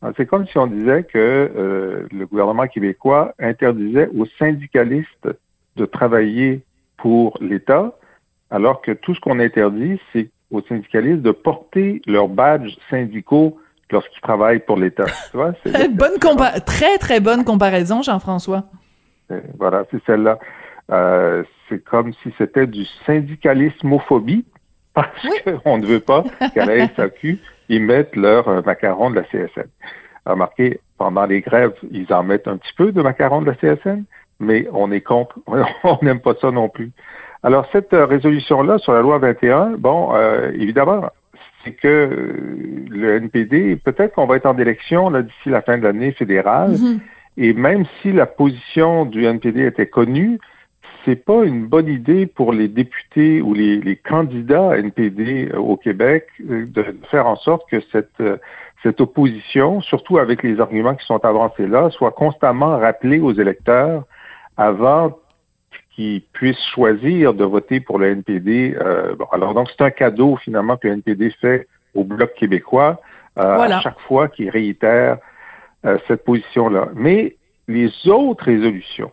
[0.00, 5.28] Ah, c'est comme si on disait que euh, le gouvernement québécois interdisait aux syndicalistes
[5.76, 6.62] de travailler
[6.96, 7.92] pour l'État,
[8.50, 13.58] alors que tout ce qu'on interdit, c'est aux syndicalistes de porter leurs badges syndicaux
[13.90, 15.04] lorsqu'ils travaillent pour l'État.
[15.34, 16.18] bonne
[16.64, 18.64] très très bonne comparaison, Jean-François.
[19.30, 20.38] Euh, voilà, c'est celle-là.
[20.92, 24.44] Euh, c'est comme si c'était du syndicalismophobie
[24.94, 29.22] parce qu'on ne veut pas qu'à la SAQ, ils mettent leur euh, macaron de la
[29.24, 29.68] CSN.
[30.24, 34.04] Remarquez, pendant les grèves, ils en mettent un petit peu de macaron de la CSN,
[34.40, 35.38] mais on est contre,
[35.84, 36.90] on n'aime pas ça non plus.
[37.42, 41.10] Alors, cette euh, résolution-là sur la loi 21, bon, euh, évidemment,
[41.64, 42.34] c'est que
[42.88, 46.98] le NPD, peut-être qu'on va être en élection d'ici la fin de l'année fédérale, mm-hmm.
[47.38, 50.38] et même si la position du NPD était connue,
[51.06, 55.76] c'est pas une bonne idée pour les députés ou les, candidats à NPD euh, au
[55.76, 58.36] Québec euh, de faire en sorte que cette, euh,
[58.82, 64.02] cette opposition, surtout avec les arguments qui sont avancés là, soit constamment rappelée aux électeurs
[64.56, 65.18] avant
[65.94, 68.76] qu'ils puissent choisir de voter pour le NPD.
[69.18, 73.00] bon, alors donc c'est un cadeau finalement que le NPD fait au Bloc québécois
[73.36, 75.18] à chaque fois qu'il réitère
[76.06, 76.88] cette position-là.
[76.94, 77.36] Mais
[77.68, 79.10] les autres résolutions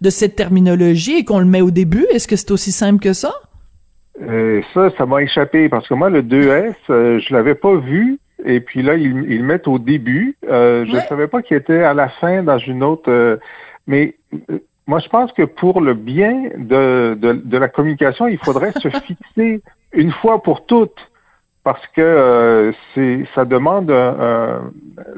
[0.00, 2.06] de cette terminologie et qu'on le met au début?
[2.10, 3.32] Est-ce que c'est aussi simple que ça?
[4.20, 8.18] Euh, ça, ça m'a échappé parce que moi, le 2S, euh, je l'avais pas vu.
[8.44, 10.36] Et puis là, ils, ils le mettent au début.
[10.48, 13.38] Euh, je ne savais pas qu'il était à la fin dans une autre.
[13.86, 14.16] mais
[14.86, 18.88] moi, je pense que pour le bien de, de, de la communication, il faudrait se
[19.06, 21.10] fixer une fois pour toutes
[21.64, 23.92] parce que c'est ça demande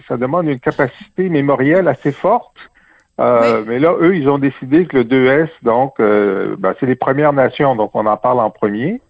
[0.07, 2.54] ça demande une capacité mémorielle assez forte
[3.20, 6.96] euh, mais là, eux, ils ont décidé que le 2S, donc, euh, ben, c'est les
[6.96, 9.00] Premières Nations, donc on en parle en premier.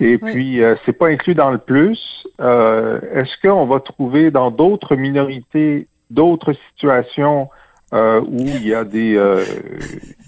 [0.00, 2.26] Et puis, euh, c'est pas inclus dans le plus.
[2.38, 7.48] Est-ce qu'on va trouver dans d'autres minorités, d'autres situations
[7.92, 9.20] où il y a des,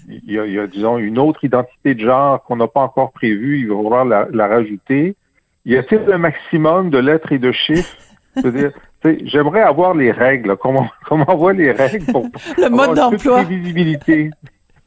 [0.07, 2.81] il y a, il, y a, disons, une autre identité de genre qu'on n'a pas
[2.81, 5.15] encore prévue, ils vont vouloir la, la rajouter.
[5.65, 7.97] Y a-t-il un maximum de lettres et de chiffres?
[8.35, 8.71] C'est-à-dire,
[9.23, 13.43] J'aimerais avoir les règles, comment, comment on voit les règles pour le mode d'emploi.
[13.43, 14.31] visibilité.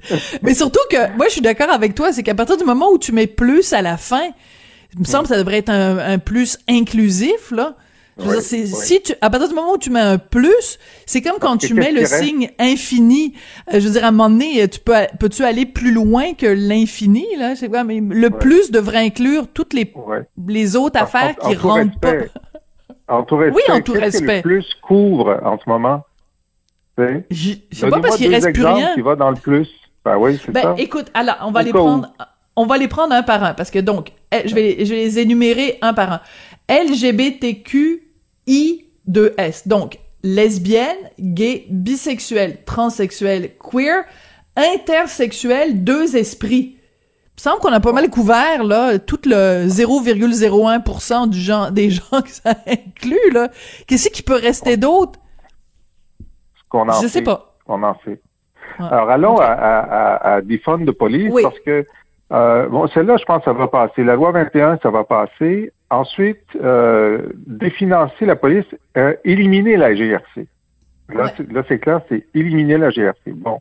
[0.43, 2.99] Mais surtout que, moi, je suis d'accord avec toi, c'est qu'à partir du moment où
[2.99, 4.29] tu mets plus à la fin,
[4.95, 7.75] il me semble que ça devrait être un, plus inclusif, là.
[8.41, 11.75] si tu, à partir du moment où tu mets un plus, c'est comme quand tu
[11.75, 13.35] mets le signe infini.
[13.73, 16.47] Euh, je veux dire, à un moment donné, tu peux, peux-tu aller plus loin que
[16.47, 17.55] l'infini, là?
[17.55, 19.93] C'est quoi, mais le plus devrait inclure toutes les,
[20.47, 22.15] les autres affaires qui rentrent pas.
[23.09, 24.37] En tout respect, oui, en tout respect.
[24.37, 26.05] le plus couvre en ce moment?
[27.31, 28.95] Je sais pas parce qu'il reste plus rien.
[28.95, 29.69] qui va dans le plus.
[30.05, 32.13] Ben oui, c'est ben, écoute, alors, on va les prendre,
[32.57, 35.01] on va les prendre un par un parce que donc, eh, je vais, je vais
[35.01, 36.21] les énumérer un par un.
[36.69, 39.67] LGBTQI2S.
[39.67, 44.05] Donc, lesbienne, gay, bisexuel, transsexuel, queer,
[44.57, 46.78] intersexuel, deux esprits.
[47.39, 51.89] Il me semble qu'on a pas mal couvert là tout le 0,01% du genre des
[51.91, 53.49] gens que ça inclut là.
[53.87, 55.21] Qu'est-ce qui peut rester d'autre?
[56.69, 57.55] Qu'on en Je sais pas.
[57.69, 58.21] On en fait.
[58.81, 61.87] Alors allons à, à, à, des fonds de police parce que
[62.33, 64.03] euh, bon celle-là je pense que ça va passer.
[64.03, 65.73] La loi 21 ça va passer.
[65.91, 70.49] Ensuite euh, définancer la police, euh, éliminer la GRC.
[71.11, 71.31] Là
[71.69, 73.31] c'est clair, c'est éliminer la GRC.
[73.33, 73.61] Bon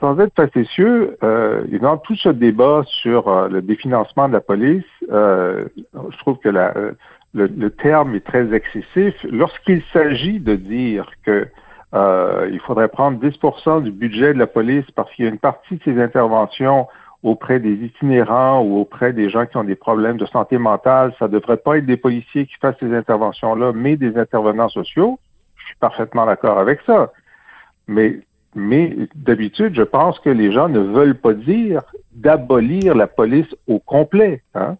[0.00, 4.84] sans être facétieux, euh, dans tout ce débat sur euh, le définancement de la police,
[5.12, 6.92] euh, je trouve que la, euh,
[7.34, 9.14] le, terme est très excessif.
[9.24, 11.46] Lorsqu'il s'agit de dire que
[11.92, 15.74] il faudrait prendre 10% du budget de la police parce qu'il y a une partie
[15.74, 16.86] de ces interventions
[17.24, 21.26] auprès des itinérants ou auprès des gens qui ont des problèmes de santé mentale, ça
[21.26, 25.18] ne devrait pas être des policiers qui fassent ces interventions-là, mais des intervenants sociaux.
[25.56, 27.12] Je suis parfaitement d'accord avec ça.
[27.88, 28.20] Mais
[28.54, 31.82] mais d'habitude, je pense que les gens ne veulent pas dire
[32.12, 34.42] d'abolir la police au complet.
[34.54, 34.76] Hein?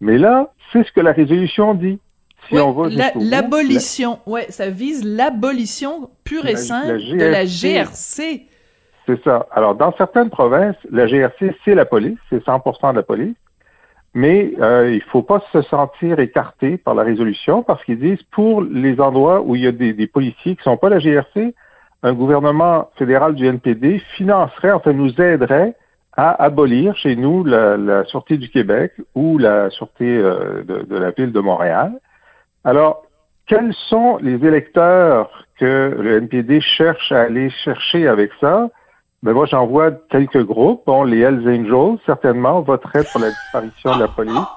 [0.00, 1.98] Mais là, c'est ce que la résolution dit.
[2.48, 8.48] Si on va l'abolition, ouais, ça vise l'abolition pure et simple de la GRC.
[9.06, 9.46] C'est ça.
[9.52, 13.36] Alors, dans certaines provinces, la GRC, c'est la police, c'est 100% de la police.
[14.14, 18.62] Mais euh, il faut pas se sentir écarté par la résolution parce qu'ils disent pour
[18.62, 21.54] les endroits où il y a des, des policiers qui sont pas la GRC,
[22.02, 25.74] un gouvernement fédéral du NPD financerait, enfin nous aiderait
[26.16, 30.96] à abolir chez nous la, la Sûreté du Québec ou la Sûreté euh, de, de,
[30.96, 31.92] la ville de Montréal.
[32.64, 33.04] Alors,
[33.46, 38.68] quels sont les électeurs que le NPD cherche à aller chercher avec ça?
[39.22, 40.82] Ben moi, j'en vois quelques groupes.
[40.86, 44.48] Bon, les Hells Angels, certainement, voteraient pour la disparition de la police.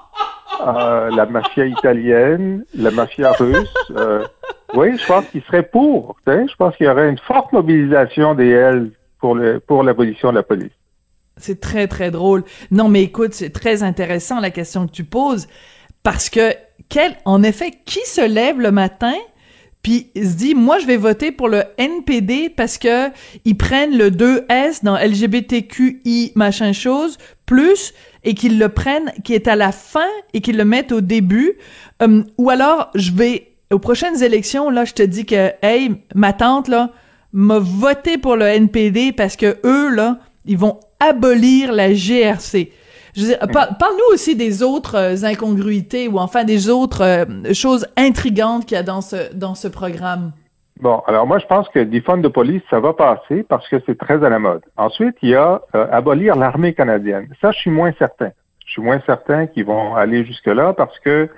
[0.61, 3.69] Euh, la mafia italienne, la mafia russe.
[3.91, 4.25] Euh,
[4.73, 6.17] oui, je pense qu'il serait pour.
[6.27, 9.91] Je pense qu'il y aurait une forte mobilisation des Hells pour, le, pour de
[10.31, 10.71] la police.
[11.37, 12.43] C'est très, très drôle.
[12.71, 15.47] Non, mais écoute, c'est très intéressant la question que tu poses
[16.03, 16.53] parce que,
[17.25, 19.15] en effet, qui se lève le matin
[19.85, 23.11] puis se dit moi je vais voter pour le NPD parce que
[23.45, 27.93] ils prennent le 2S dans LGBTQI machin chose plus
[28.25, 31.53] et qu'ils le prennent qui est à la fin et qu'ils le mettent au début.
[32.01, 36.33] Euh, ou alors je vais aux prochaines élections là je te dis que hey ma
[36.33, 36.91] tante là
[37.31, 42.71] m'a voté pour le NPD parce que eux là ils vont abolir la GRC
[43.53, 48.79] parle-nous aussi des autres euh, incongruités ou enfin des autres euh, choses intrigantes qu'il y
[48.79, 50.31] a dans ce dans ce programme.
[50.81, 53.97] Bon, alors moi, je pense que defund de police, ça va passer parce que c'est
[53.97, 54.61] très à la mode.
[54.75, 57.29] Ensuite, il y a euh, abolir l'armée canadienne.
[57.41, 58.31] Ça, je suis moins certain.
[58.65, 61.29] Je suis moins certain qu'ils vont aller jusque-là parce que,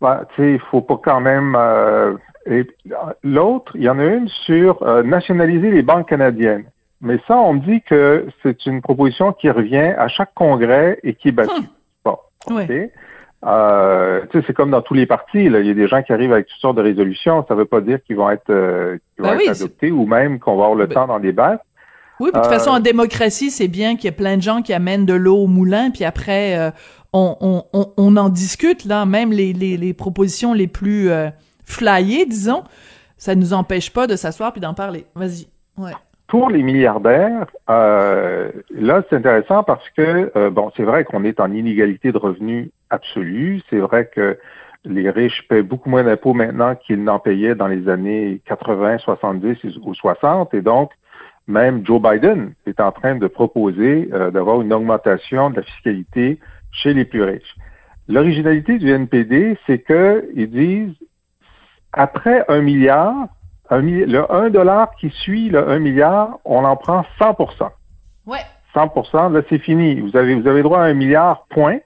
[0.00, 1.54] bah, tu sais, il faut pas quand même...
[1.58, 2.14] Euh,
[3.22, 6.64] l'autre, il y en a une sur euh, nationaliser les banques canadiennes.
[7.00, 11.14] Mais ça, on me dit que c'est une proposition qui revient à chaque congrès et
[11.14, 11.68] qui est battue.
[12.04, 12.18] Bon,
[12.50, 12.64] Ouais.
[12.64, 12.90] OK.
[13.46, 15.48] Euh, tu sais, c'est comme dans tous les partis.
[15.48, 15.60] Là.
[15.60, 17.44] Il y a des gens qui arrivent avec toutes sortes de résolutions.
[17.46, 20.06] Ça ne veut pas dire qu'ils vont être, euh, qu'ils vont Ben être adoptés ou
[20.06, 21.62] même qu'on va avoir le Ben- temps d'en débattre.
[22.20, 24.42] Oui, puis de toute Euh, façon, en démocratie, c'est bien qu'il y ait plein de
[24.42, 26.70] gens qui amènent de l'eau au moulin, puis après, euh,
[27.12, 31.28] on, on, on, on en discute, là, même les, les, les propositions les plus euh,
[31.64, 32.62] flyées, disons,
[33.18, 35.06] ça nous empêche pas de s'asseoir puis d'en parler.
[35.16, 35.48] Vas-y.
[35.76, 35.90] Ouais.
[36.26, 41.38] Pour les milliardaires, euh, là, c'est intéressant parce que, euh, bon, c'est vrai qu'on est
[41.38, 43.60] en inégalité de revenus absolue.
[43.68, 44.38] C'est vrai que
[44.84, 49.58] les riches paient beaucoup moins d'impôts maintenant qu'ils n'en payaient dans les années 80, 70
[49.84, 50.54] ou 60.
[50.54, 50.90] Et donc,
[51.46, 56.38] même Joe Biden est en train de proposer euh, d'avoir une augmentation de la fiscalité
[56.72, 57.54] chez les plus riches.
[58.08, 60.96] L'originalité du NPD, c'est qu'ils disent,
[61.92, 63.28] après un milliard,
[63.70, 67.36] un le 1 dollar qui suit le 1 milliard, on en prend 100
[68.26, 68.38] Ouais.
[68.74, 70.00] 100 là, c'est fini.
[70.00, 71.78] Vous avez, vous avez droit à un milliard, point.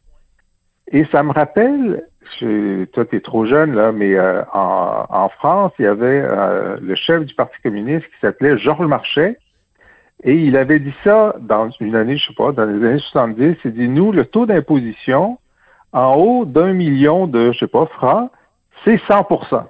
[0.90, 2.04] Et ça me rappelle,
[2.40, 6.78] je, toi, t'es trop jeune, là, mais euh, en, en France, il y avait euh,
[6.80, 9.38] le chef du Parti communiste qui s'appelait Georges Marchais.
[10.24, 13.56] Et il avait dit ça dans une année, je sais pas, dans les années 70.
[13.64, 15.38] Il dit, nous, le taux d'imposition
[15.92, 18.30] en haut d'un million de, je sais pas, francs,
[18.84, 19.64] c'est 100%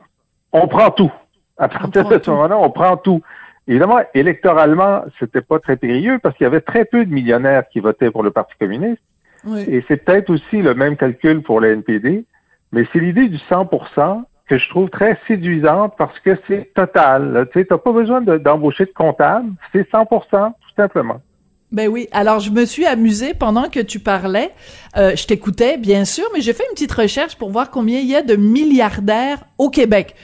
[0.52, 1.12] On prend tout.
[1.59, 3.20] À partir de ce moment-là, on prend tout.
[3.66, 7.80] Évidemment, électoralement, c'était pas très périlleux parce qu'il y avait très peu de millionnaires qui
[7.80, 9.02] votaient pour le Parti communiste.
[9.44, 9.64] Oui.
[9.68, 12.24] Et c'est peut-être aussi le même calcul pour le NPD,
[12.72, 17.46] mais c'est l'idée du 100% que je trouve très séduisante parce que c'est total.
[17.52, 21.20] Tu sais, t'as pas besoin de- d'embaucher de comptable, c'est 100% tout simplement.
[21.70, 22.09] Ben oui.
[22.12, 24.50] Alors, je me suis amusée pendant que tu parlais.
[24.96, 28.06] Euh, je t'écoutais, bien sûr, mais j'ai fait une petite recherche pour voir combien il
[28.06, 30.14] y a de milliardaires au Québec.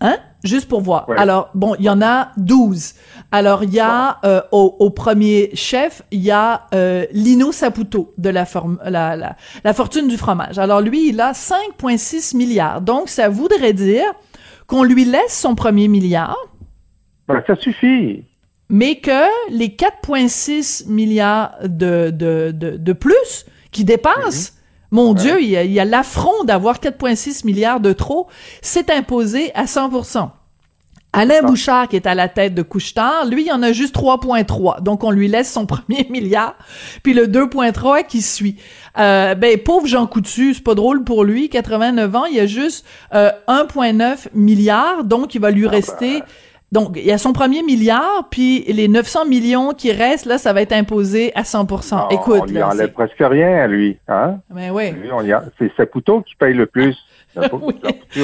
[0.00, 0.16] Hein?
[0.44, 1.08] Juste pour voir.
[1.08, 1.16] Ouais.
[1.18, 2.94] Alors, bon, il y en a 12.
[3.32, 8.14] Alors, il y a euh, au, au premier chef, il y a euh, Lino Saputo
[8.18, 8.44] de la,
[8.84, 10.58] la, la, la fortune du fromage.
[10.58, 12.80] Alors, lui, il a 5,6 milliards.
[12.80, 14.04] Donc, ça voudrait dire
[14.68, 16.36] qu'on lui laisse son premier milliard,
[17.26, 18.24] Ben, ça suffit.
[18.68, 24.57] mais que les 4,6 milliards de, de, de, de plus qui dépassent,
[24.90, 28.28] mon Dieu, il y a, il y a l'affront d'avoir 4,6 milliards de trop,
[28.62, 30.30] c'est imposé à 100%.
[31.14, 34.82] Alain Bouchard, qui est à la tête de Couchetard, lui, il en a juste 3,3.
[34.82, 36.54] Donc, on lui laisse son premier milliard,
[37.02, 38.56] puis le 2,3 qui suit.
[38.98, 42.46] Euh, ben, pauvre Jean Coutu, c'est pas drôle pour lui, 89 ans, il y a
[42.46, 42.84] juste
[43.14, 46.22] euh, 1,9 milliard, donc il va lui rester...
[46.70, 50.52] Donc, il y a son premier milliard, puis les 900 millions qui restent, là, ça
[50.52, 51.96] va être imposé à 100%.
[51.96, 53.98] Non, Écoute, on lui là, enlève presque rien à lui.
[54.06, 54.36] Hein?
[54.50, 54.92] Ben ouais.
[54.92, 56.94] Lui, on y a- C'est Saputo qui paye le plus.
[57.34, 57.74] Saputo, Oui.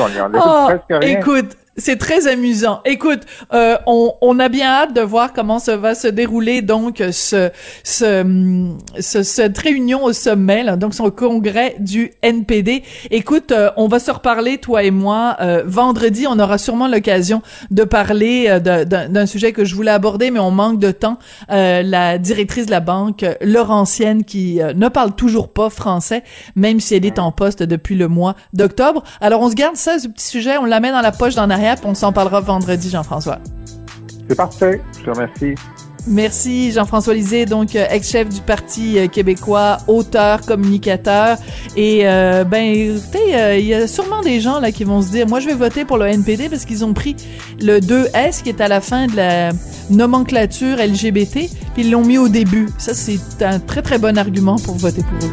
[0.01, 1.19] on lui enlève Oh, presque rien.
[1.19, 2.81] écoute, c'est très amusant.
[2.85, 3.21] Écoute,
[3.53, 7.51] euh, on, on a bien hâte de voir comment ça va se dérouler donc ce,
[7.83, 8.71] ce,
[9.01, 12.83] ce- cette réunion au sommet, là, donc son congrès du NPD.
[13.11, 16.27] Écoute, euh, on va se reparler toi et moi euh, vendredi.
[16.29, 20.51] On aura sûrement l'occasion de parler euh, d'un sujet que je voulais aborder, mais on
[20.51, 21.19] manque de temps.
[21.51, 26.23] Euh, la directrice de la banque, Laurentienne, qui euh, ne parle toujours pas français,
[26.57, 29.03] même si elle est en poste depuis le mois d'octobre.
[29.21, 31.51] Alors on se garde ça, ce petit sujet, on la met dans la poche d'en
[31.51, 33.39] arrière, on s'en parlera vendredi, Jean-François.
[34.29, 34.81] C'est parfait.
[34.99, 35.55] Je te remercie.
[36.07, 41.39] Merci Jean-François Lisée, donc euh, ex-chef du Parti euh, québécois, auteur, communicateur.
[41.77, 45.09] Et euh, ben écoutez, euh, il y a sûrement des gens là qui vont se
[45.09, 47.17] dire, moi je vais voter pour le NPD parce qu'ils ont pris
[47.59, 49.53] le 2S qui est à la fin de la
[49.89, 52.69] nomenclature LGBT, puis ils l'ont mis au début.
[52.77, 55.33] Ça c'est un très très bon argument pour voter pour eux.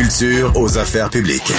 [0.00, 1.52] Culture aux affaires publiques.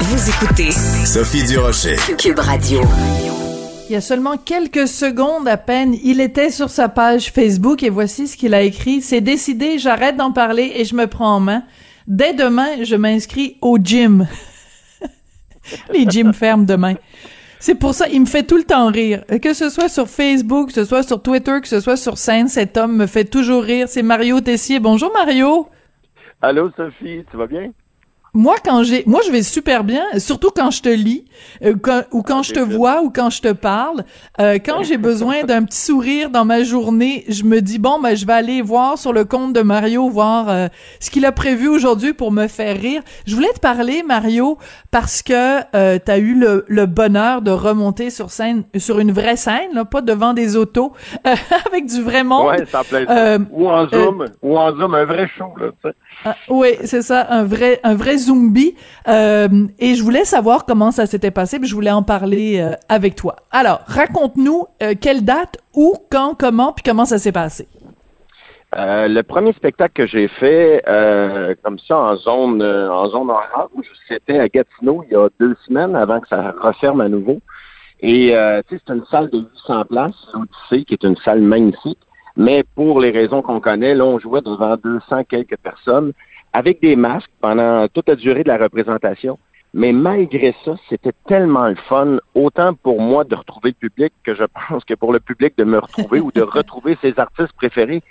[0.00, 1.96] Vous écoutez Sophie Durocher.
[2.16, 2.80] Cube Radio.
[3.86, 7.90] Il y a seulement quelques secondes à peine, il était sur sa page Facebook et
[7.90, 9.02] voici ce qu'il a écrit.
[9.02, 11.64] C'est décidé, j'arrête d'en parler et je me prends en main.
[12.06, 14.26] Dès demain, je m'inscris au gym.
[15.92, 16.94] Les gyms ferment demain.
[17.60, 19.24] C'est pour ça, il me fait tout le temps rire.
[19.42, 22.48] Que ce soit sur Facebook, que ce soit sur Twitter, que ce soit sur scène,
[22.48, 23.88] cet homme me fait toujours rire.
[23.90, 24.80] C'est Mario Tessier.
[24.80, 25.68] Bonjour Mario.
[26.46, 27.72] Allô Sophie, tu vas bien?
[28.34, 31.24] Moi quand j'ai moi je vais super bien surtout quand je te lis
[31.64, 34.04] euh, quand- ou quand je te vois ou quand je te parle
[34.40, 38.16] Euh, quand j'ai besoin d'un petit sourire dans ma journée je me dis bon ben
[38.16, 40.66] je vais aller voir sur le compte de Mario voir euh,
[40.98, 44.58] ce qu'il a prévu aujourd'hui pour me faire rire je voulais te parler Mario
[44.90, 49.12] parce que euh, tu as eu le, le bonheur de remonter sur scène sur une
[49.12, 50.92] vraie scène là pas devant des autos
[51.26, 51.34] euh,
[51.70, 53.06] avec du vrai monde Ouais, ça plaît.
[53.08, 55.94] Euh, ou en Zoom, ou en Zoom, un vrai show, là, tu sais.
[56.24, 58.74] ah, oui, c'est ça, un vrai, un vrai zombie.
[59.08, 59.48] Euh,
[59.78, 63.14] et je voulais savoir comment ça s'était passé, puis je voulais en parler euh, avec
[63.14, 63.36] toi.
[63.50, 67.68] Alors, raconte-nous euh, quelle date, où, quand, comment, puis comment ça s'est passé.
[68.76, 70.82] Euh, le premier spectacle que j'ai fait,
[71.62, 75.94] comme ça, en zone, en zone orange, c'était à Gatineau il y a deux semaines
[75.94, 77.40] avant que ça referme à nouveau.
[78.00, 78.34] Et
[78.68, 82.00] c'est une salle de 800 places, l'Odyssée, qui est une salle magnifique.
[82.36, 86.12] Mais pour les raisons qu'on connaît, là, on jouait devant 200 quelques personnes
[86.54, 89.38] avec des masques pendant toute la durée de la représentation.
[89.74, 94.34] Mais malgré ça, c'était tellement le fun, autant pour moi de retrouver le public que
[94.36, 98.02] je pense que pour le public de me retrouver ou de retrouver ses artistes préférés.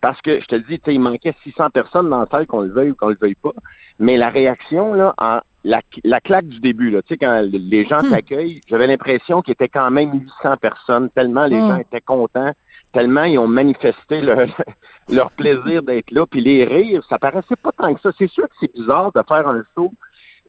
[0.00, 2.46] Parce que, je te le dis, tu sais, il manquait 600 personnes dans la salle,
[2.46, 3.52] qu'on le veuille ou qu'on le veuille pas.
[3.98, 7.84] Mais la réaction, là, en, la, la claque du début, là, tu sais, quand les
[7.84, 10.10] gens t'accueillent, j'avais l'impression qu'il était quand même
[10.42, 11.68] 800 personnes, tellement les Hmm.
[11.68, 12.52] gens étaient contents,
[12.92, 14.46] tellement ils ont manifesté leur,
[15.08, 16.26] leur plaisir d'être là.
[16.26, 18.10] Puis les rires, ça paraissait pas tant que ça.
[18.18, 19.92] C'est sûr que c'est bizarre de faire un show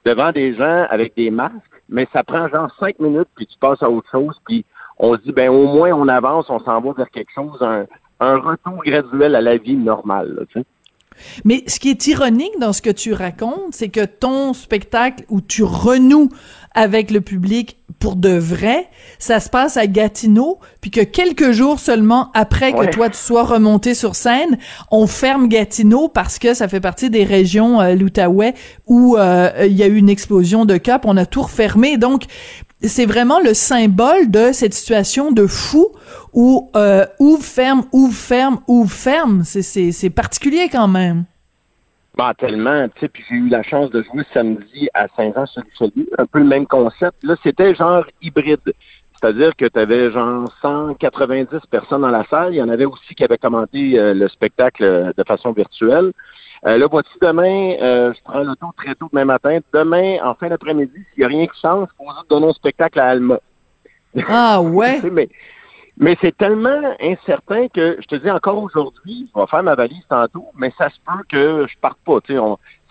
[0.06, 1.56] devant des gens avec des masques,
[1.90, 4.66] mais ça prend genre cinq minutes, puis tu passes à autre chose, puis
[4.98, 7.86] on se dit, ben au moins on avance, on s'en va vers quelque chose, un,
[8.20, 10.48] un retour graduel à la vie normale.
[10.56, 10.64] là.
[11.46, 15.42] Mais ce qui est ironique dans ce que tu racontes, c'est que ton spectacle où
[15.42, 16.30] tu renoues
[16.74, 18.88] avec le public pour de vrai,
[19.20, 23.44] ça se passe à Gatineau, puis que quelques jours seulement après que toi tu sois
[23.44, 24.58] remonté sur scène,
[24.90, 28.56] on ferme Gatineau parce que ça fait partie des régions euh, l'Outaouais
[28.88, 31.98] où euh, il y a eu une explosion de cas, on a tout refermé.
[31.98, 32.24] Donc
[32.88, 35.90] c'est vraiment le symbole de cette situation de fou
[36.34, 39.44] où euh, ouvre ferme ouvre ferme ouvre ferme.
[39.44, 41.26] C'est particulier quand même.
[42.18, 46.26] Bah, tellement, tu sais, puis j'ai eu la chance de jouer samedi à Saint-Jean-sur-Richelieu, un
[46.26, 47.24] peu le même concept.
[47.24, 48.60] Là, c'était genre hybride.
[49.14, 52.54] C'est-à-dire que tu avais genre 190 personnes dans la salle.
[52.54, 56.12] Il y en avait aussi qui avaient commenté euh, le spectacle euh, de façon virtuelle.
[56.66, 59.60] Euh, là, voici demain, euh, je prends l'auto très tôt demain matin.
[59.74, 63.00] Demain, en fin d'après-midi, s'il n'y a rien qui change, il faut donner un spectacle
[63.00, 63.40] à Alma.
[64.28, 65.02] Ah ouais?
[65.12, 65.30] Mais
[65.98, 70.04] mais c'est tellement incertain que je te dis encore aujourd'hui, je vais faire ma valise
[70.10, 72.18] tantôt, mais ça se peut que je parte pas.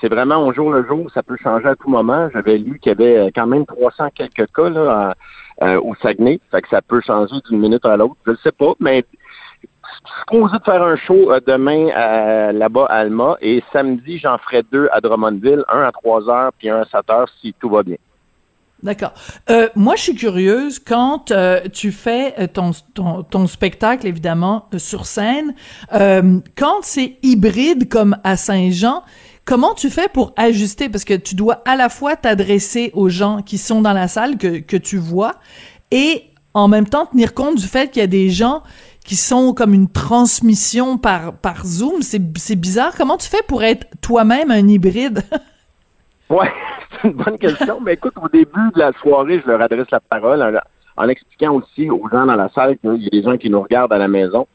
[0.00, 2.28] C'est vraiment au jour le jour, ça peut changer à tout moment.
[2.32, 5.14] J'avais lu qu'il y avait euh, quand même 300 quelques cas là,
[5.60, 8.16] à- euh, au Saguenay, fait que ça peut changer d'une minute à l'autre.
[8.26, 9.04] Je ne sais pas, mais
[10.20, 11.86] supposé de faire un show euh, demain
[12.52, 16.68] là-bas à Alma et samedi j'en ferai deux à Drummondville, un à 3 heures puis
[16.68, 17.96] un à 7 heures si tout va bien.
[18.82, 19.12] D'accord.
[19.50, 25.54] Euh, moi, je suis curieuse quand euh, tu fais ton, ton, spectacle, évidemment, sur scène,
[25.92, 29.02] quand c'est hybride comme à Saint-Jean,
[29.44, 30.88] comment tu fais pour ajuster?
[30.88, 34.38] Parce que tu dois à la fois t'adresser aux gens qui sont dans la salle,
[34.38, 35.34] que, que tu vois,
[35.90, 38.62] et en même temps tenir compte du fait qu'il y a des gens
[39.04, 42.02] qui sont comme une transmission par, par Zoom.
[42.02, 42.92] C'est c'est bizarre.
[42.96, 45.22] Comment tu fais pour être toi-même un hybride?
[46.30, 46.52] Ouais,
[47.02, 47.80] c'est une bonne question.
[47.80, 50.52] Mais écoute, au début de la soirée, je leur adresse la parole en,
[50.96, 53.60] en expliquant aussi aux gens dans la salle qu'il y a des gens qui nous
[53.60, 54.46] regardent à la maison.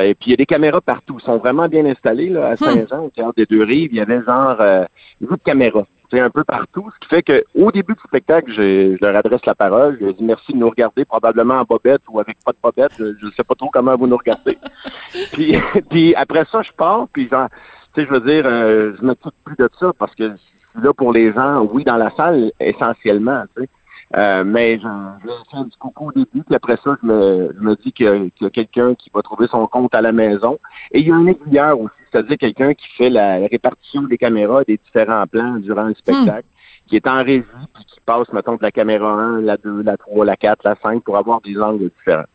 [0.00, 1.18] Et puis il y a des caméras partout.
[1.20, 3.90] Ils sont vraiment bien installés là, à Saint-Jean, au théâtre des deux rives.
[3.92, 4.84] Il y avait genre euh,
[5.20, 5.86] huit caméras.
[6.10, 6.90] C'est un peu partout.
[6.94, 9.96] Ce qui fait que au début du spectacle, je, je leur adresse la parole.
[10.00, 12.92] Je leur dis merci de nous regarder, probablement en bobette ou avec pas de bobette.
[12.98, 14.58] Je ne sais pas trop comment vous nous regardez.
[15.32, 15.56] puis,
[15.90, 17.48] puis après ça, je pars, puis genre,
[17.94, 20.82] tu sais, je veux dire, euh, je touche plus de ça parce que je suis
[20.82, 23.68] là pour les gens, oui, dans la salle, essentiellement, tu sais.
[24.16, 24.86] Euh, mais je,
[25.24, 28.06] je faire du coucou au début, puis après ça, je me, je me dis qu'il
[28.06, 30.58] y a, a quelqu'un qui va trouver son compte à la maison.
[30.92, 34.62] Et il y a un aiguilleur aussi, c'est-à-dire quelqu'un qui fait la répartition des caméras
[34.64, 36.46] des différents plans durant le spectacle,
[36.86, 37.44] qui est en régie,
[37.74, 40.76] puis qui passe, mettons, de la caméra 1, la 2, la 3, la 4, la
[40.80, 42.26] 5, pour avoir des angles différents.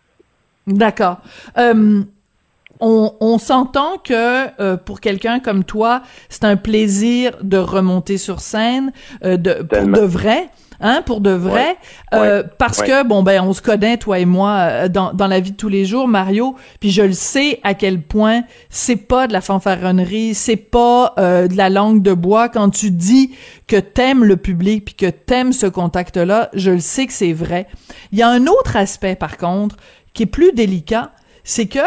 [0.67, 1.19] D'accord.
[1.57, 2.01] Euh,
[2.79, 8.39] on, on s'entend que euh, pour quelqu'un comme toi, c'est un plaisir de remonter sur
[8.39, 8.91] scène,
[9.23, 10.49] euh, de pour de vrai.
[10.81, 11.75] Hein, pour de vrai,
[12.13, 12.87] euh, parce Ouais.
[12.87, 15.57] que bon ben on se connaît toi et moi euh, dans dans la vie de
[15.57, 19.41] tous les jours Mario, puis je le sais à quel point c'est pas de la
[19.41, 23.35] fanfaronnerie, c'est pas euh, de la langue de bois quand tu dis
[23.67, 27.33] que t'aimes le public puis que t'aimes ce contact là, je le sais que c'est
[27.33, 27.67] vrai.
[28.13, 29.75] Il y a un autre aspect par contre
[30.13, 31.11] qui est plus délicat,
[31.43, 31.79] c'est que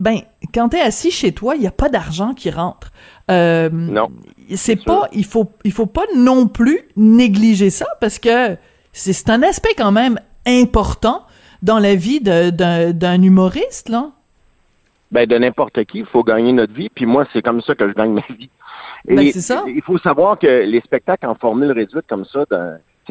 [0.00, 0.20] ben
[0.54, 2.90] quand t'es assis chez toi, il y a pas d'argent qui rentre.
[3.30, 4.08] Euh, Non.
[4.54, 4.84] c'est sûr.
[4.84, 8.56] pas il faut il faut pas non plus négliger ça parce que
[8.92, 11.24] c'est un aspect quand même important
[11.62, 12.50] dans la vie d'un
[12.92, 14.10] d'un humoriste là.
[15.10, 16.90] Ben, de n'importe qui, il faut gagner notre vie.
[16.90, 18.50] Puis moi, c'est comme ça que je gagne ma vie.
[19.08, 19.64] Et Ben, c'est ça.
[19.66, 22.44] Il faut savoir que les spectacles en formule réduite comme ça,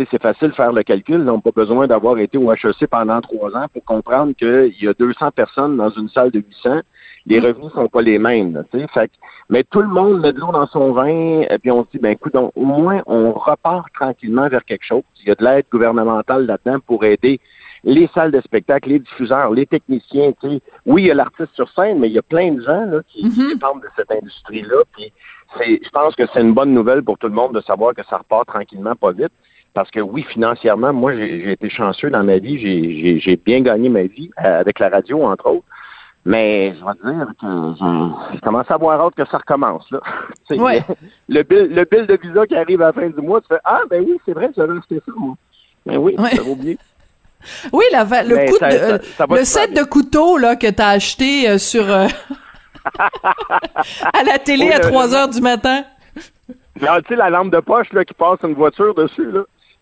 [0.09, 1.27] c'est facile de faire le calcul.
[1.29, 4.87] On n'a pas besoin d'avoir été au HEC pendant trois ans pour comprendre qu'il y
[4.87, 6.81] a 200 personnes dans une salle de 800.
[7.25, 8.53] Les revenus sont pas les mêmes.
[8.53, 8.63] là.
[8.93, 9.11] Fait
[9.49, 11.41] mais tout le monde met de l'eau dans son vin.
[11.49, 15.03] Et puis on se dit, ben écoute, au moins, on repart tranquillement vers quelque chose.
[15.21, 17.39] Il y a de l'aide gouvernementale là-dedans pour aider
[17.83, 20.61] les salles de spectacle, les diffuseurs, les techniciens, tu sais.
[20.85, 22.99] Oui, il y a l'artiste sur scène, mais il y a plein de gens là,
[23.07, 24.77] qui, qui dépendent de cette industrie-là.
[24.93, 25.13] Puis
[25.59, 28.17] je pense que c'est une bonne nouvelle pour tout le monde de savoir que ça
[28.17, 29.31] repart tranquillement, pas vite.
[29.77, 32.57] Parce que oui, financièrement, moi, j'ai, été chanceux dans ma vie.
[33.21, 35.67] J'ai, bien gagné ma vie euh, avec la radio, entre autres.
[36.25, 39.85] Mais je vais te dire que je, commence à avoir hâte que ça recommence.
[39.91, 39.99] Là.
[40.49, 40.83] Tu Ouais.
[41.29, 43.59] le, bill, le bill de visa qui arrive à la fin du mois, tu fais
[43.63, 45.35] Ah, ben oui, c'est vrai, j'avais acheté ça, moi.
[45.85, 46.31] Ben oui, Ouais.
[46.33, 46.77] j'avais oublié.
[47.71, 49.83] Oui, la, le Mais coup ça- de, ça- euh, ça le set bien.
[49.83, 52.07] de couteaux là que t'as acheté euh, sur euh,
[54.11, 55.83] à la télé Oui, à le- 3 heures du matin.
[56.79, 59.41] Tu sais, la lampe de poche là, qui passe une voiture dessus, là.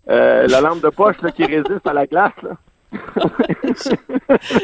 [0.09, 2.31] Euh, la lampe de poche là, qui résiste à la glace.
[2.43, 2.51] Là.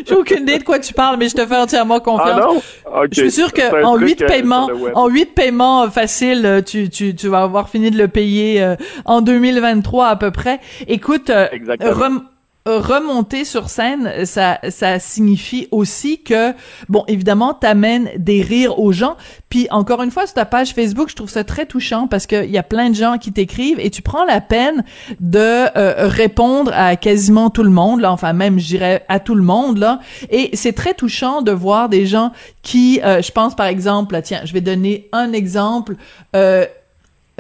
[0.08, 2.30] J'ai aucune idée de quoi tu parles, mais je te fais entièrement confiance.
[2.34, 2.62] Ah non?
[3.02, 3.08] Ok.
[3.12, 6.62] Je suis sûr que en truc, huit euh, paiements, en huit paiements euh, faciles, euh,
[6.62, 8.76] tu, tu, tu vas avoir fini de le payer euh,
[9.06, 10.60] en 2023 à peu près.
[10.88, 11.48] Écoute, euh,
[11.82, 12.20] rem- euh,
[12.66, 16.54] remonter sur scène, ça, ça signifie aussi que,
[16.90, 19.18] bon, évidemment, t'amènes des rires aux gens.
[19.50, 22.50] Puis encore une fois, sur ta page Facebook, je trouve ça très touchant parce qu'il
[22.50, 24.84] y a plein de gens qui t'écrivent et tu prends la peine
[25.20, 29.36] de euh, répondre à quasiment tout le monde, là, enfin même, je dirais à tout
[29.36, 30.00] le monde, là.
[30.30, 32.32] Et c'est très touchant de voir des gens
[32.62, 35.96] qui, euh, je pense par exemple, tiens, je vais donner un exemple.
[36.36, 36.66] Euh,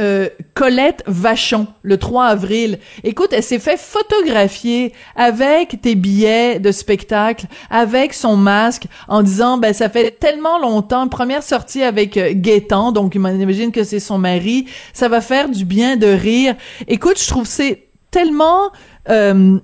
[0.01, 2.79] euh, Colette Vachon, le 3 avril.
[3.03, 9.57] Écoute, elle s'est fait photographier avec tes billets de spectacle, avec son masque, en disant,
[9.57, 14.17] ben, ça fait tellement longtemps, première sortie avec euh, Gaétan, donc imagine que c'est son
[14.17, 16.55] mari, ça va faire du bien de rire.
[16.87, 18.71] Écoute, je trouve c'est tellement...
[19.09, 19.59] euh,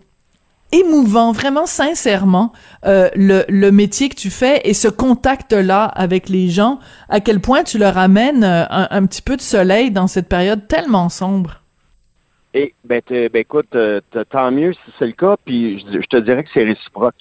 [0.72, 2.52] émouvant, vraiment sincèrement,
[2.86, 7.40] euh, le, le métier que tu fais et ce contact-là avec les gens, à quel
[7.40, 11.62] point tu leur amènes euh, un, petit peu de soleil dans cette période tellement sombre?
[12.54, 16.18] Et ben, t'es- ben écoute, euh, tant mieux si c'est le cas, puis je te
[16.18, 17.16] dirais que c'est réciproque.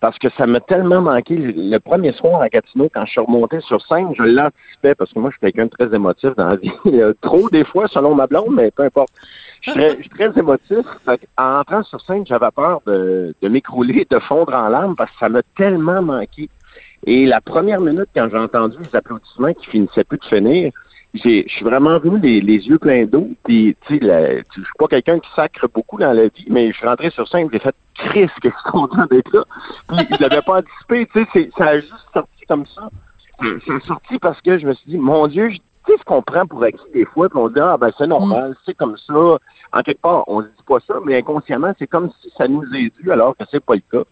[0.00, 3.60] Parce que ça m'a tellement manqué le, premier soir à Gatineau, quand je suis remonté
[3.60, 6.56] sur scène, je l'anticipais, parce que moi, je suis quelqu'un de très émotif dans la
[6.56, 6.72] vie.
[7.20, 9.12] Trop des fois, selon ma blonde, mais peu importe.
[9.62, 10.86] Je suis très, émotif.
[11.38, 15.18] En entrant sur scène, j'avais peur de, de m'écrouler, de fondre en larmes, parce que
[15.20, 16.48] ça m'a tellement manqué.
[17.06, 20.72] Et la première minute, quand j'ai entendu les applaudissements qui finissaient plus de finir,
[21.14, 23.28] je suis vraiment venu les, les yeux pleins d'eau.
[23.44, 26.76] Puis, tu sais, je suis pas quelqu'un qui sacre beaucoup dans la vie, mais je
[26.76, 29.44] suis rentré sur scène, j'ai fait Chris, que je suis content d'être là.
[29.88, 32.88] Puis, je l'avais pas anticipé, tu sais, c'est- ça a juste sorti comme ça.
[33.40, 36.46] A sorti parce que je me suis dit, mon Dieu, tu sais ce qu'on prend
[36.46, 39.38] pour acquis des fois, puis on dit, ah ben c'est normal, c'est comme ça.
[39.72, 42.62] En quelque part, on se dit pas ça, mais inconsciemment, c'est comme si ça nous
[42.74, 44.04] est dû, alors que c'est pas le cas.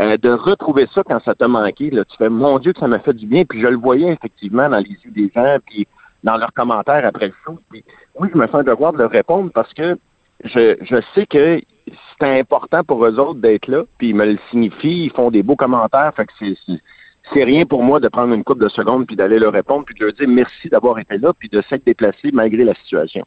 [0.00, 2.86] Euh, de retrouver ça quand ça t'a manqué, là, tu fais mon Dieu que ça
[2.86, 5.88] m'a fait du bien, puis je le voyais effectivement dans les yeux des gens, puis
[6.24, 7.58] dans leurs commentaires après le show.
[7.70, 7.84] Puis
[8.18, 9.96] oui, je me sens devoir de leur répondre parce que
[10.44, 11.60] je, je sais que
[12.20, 15.42] c'est important pour eux autres d'être là, puis ils me le signifient, ils font des
[15.42, 19.06] beaux commentaires, fait que c'est c'est- rien pour moi de prendre une couple de secondes
[19.06, 21.84] puis d'aller leur répondre puis de leur dire merci d'avoir été là puis de s'être
[21.84, 23.24] déplacé malgré la situation.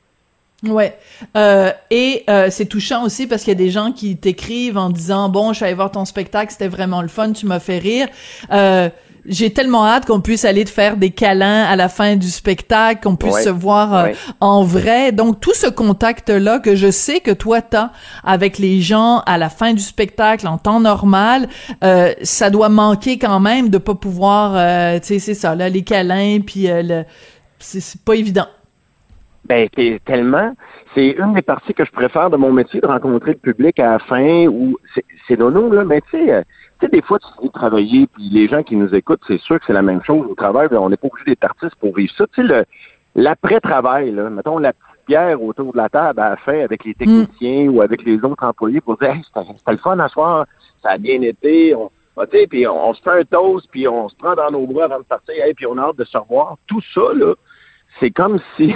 [0.67, 0.95] Ouais.
[1.37, 4.89] Euh, et euh, c'est touchant aussi parce qu'il y a des gens qui t'écrivent en
[4.89, 7.79] disant bon, je suis allé voir ton spectacle, c'était vraiment le fun, tu m'as fait
[7.79, 8.07] rire.
[8.51, 8.89] Euh,
[9.25, 13.01] j'ai tellement hâte qu'on puisse aller te faire des câlins à la fin du spectacle,
[13.03, 13.43] qu'on puisse Ouais.
[13.43, 14.15] se voir euh, Ouais.
[14.39, 15.11] en vrai.
[15.11, 17.91] Donc tout ce contact-là que je sais que toi t'as
[18.23, 21.47] avec les gens à la fin du spectacle en temps normal,
[21.83, 25.69] euh, ça doit manquer quand même de pas pouvoir, euh, tu sais, c'est ça, là,
[25.69, 27.05] les câlins, puis euh, le,
[27.59, 28.47] c'est pas évident.
[29.45, 29.67] Ben,
[30.05, 30.53] tellement.
[30.93, 33.93] C'est une des parties que je préfère de mon métier, de rencontrer le public à
[33.93, 36.41] la fin, ou c'est- c'est nono, là, mais tu sais, euh,
[36.79, 39.59] tu sais, des fois, tu de travailler, puis les gens qui nous écoutent, c'est sûr
[39.59, 42.13] que c'est la même chose au travail, on n'est pas obligé d'être artiste pour vivre
[42.15, 42.25] ça.
[42.33, 42.65] Tu sais, le-
[43.15, 46.93] l'après-travail, là, mettons la petite bière autour de la table à la fin avec les
[46.93, 50.45] techniciens ou avec les autres employés pour dire, hey, c'était le fun à soir,
[50.83, 53.67] ça a bien été, on, ah, tu sais, puis on, on se fait un toast,
[53.71, 55.97] puis on se prend dans nos bras avant de partir, hey, puis on a hâte
[55.97, 56.57] de se revoir.
[56.67, 57.33] Tout ça, là,
[57.99, 58.73] c'est comme si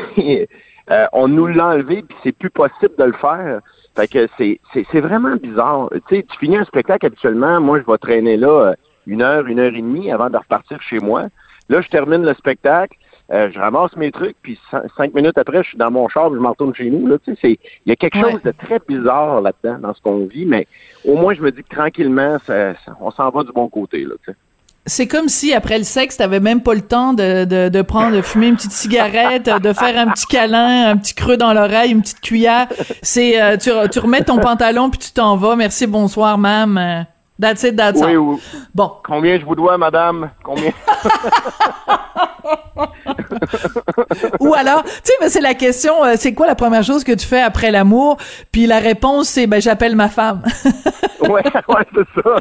[0.91, 3.59] euh, on nous l'a enlevé puis c'est plus possible de le faire.
[3.95, 5.89] Fait que c'est c'est c'est vraiment bizarre.
[6.09, 8.74] Tu sais, tu finis un spectacle habituellement, moi je vais traîner là euh,
[9.07, 11.28] une heure, une heure et demie avant de repartir chez moi.
[11.70, 12.95] Là, je termine le spectacle,
[13.32, 16.32] euh, je ramasse mes trucs, puis cin- cinq minutes après, je suis dans mon char,
[16.32, 17.07] je m'en retourne chez nous.
[17.07, 17.51] Là, tu sais, c'est
[17.86, 18.32] il y a quelque Ouais.
[18.34, 20.68] chose de très bizarre là-dedans dans ce qu'on vit, mais
[21.05, 24.03] au moins je me dis que tranquillement, ça, ça- on s'en va du bon côté
[24.03, 24.13] là.
[24.26, 24.38] Tu sais.
[24.88, 28.15] C'est comme si après le sexe, t'avais même pas le temps de, de, de prendre,
[28.15, 31.91] de fumer une petite cigarette, de faire un petit câlin, un petit creux dans l'oreille,
[31.91, 32.67] une petite cuillère.
[33.01, 35.55] C'est euh, tu, tu remets ton pantalon puis tu t'en vas.
[35.55, 37.05] Merci, bonsoir, mam.
[37.39, 38.17] That's it, that's Oui, all.
[38.17, 38.39] ou-
[38.73, 40.29] Bon, combien je vous dois, madame?
[40.43, 40.71] Combien?
[44.39, 46.03] Ou alors, tu sais, ben, c'est la question.
[46.03, 48.17] euh, c'est quoi la première chose que tu fais après l'amour?
[48.51, 50.41] Puis la réponse, c'est ben j'appelle ma femme.
[51.21, 52.36] Ouais, ouais, c'est ça.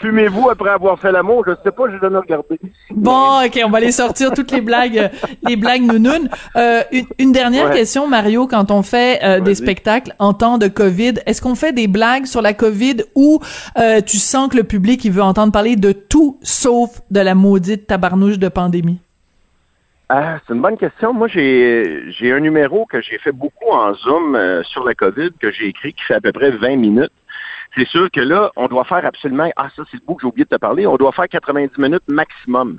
[0.00, 1.42] Fumez-vous après avoir fait l'amour?
[1.44, 2.60] Je sais pas, j'ai jamais regardé.
[2.92, 5.08] Bon, ok, on va aller sortir toutes les blagues, euh,
[5.42, 6.28] les blagues nounounes.
[6.54, 7.74] Euh, une, une dernière Ouais.
[7.78, 11.72] question, Mario, quand on fait euh, des spectacles en temps de COVID, est-ce qu'on fait
[11.72, 13.40] des blagues sur la COVID ou
[13.76, 17.34] euh, tu sens que le public il veut entendre parler de tout sauf de la
[17.34, 18.98] maudite tabarnouche de pandémie?
[20.08, 21.12] Ah, c'est une bonne question.
[21.14, 25.30] Moi, j'ai j'ai un numéro que j'ai fait beaucoup en Zoom euh, sur la COVID,
[25.40, 27.12] que j'ai écrit, qui fait à peu près 20 minutes.
[27.76, 29.48] C'est sûr que là, on doit faire absolument...
[29.56, 30.86] Ah, ça, c'est le bout que j'ai oublié de te parler.
[30.86, 32.78] On doit faire 90 minutes maximum.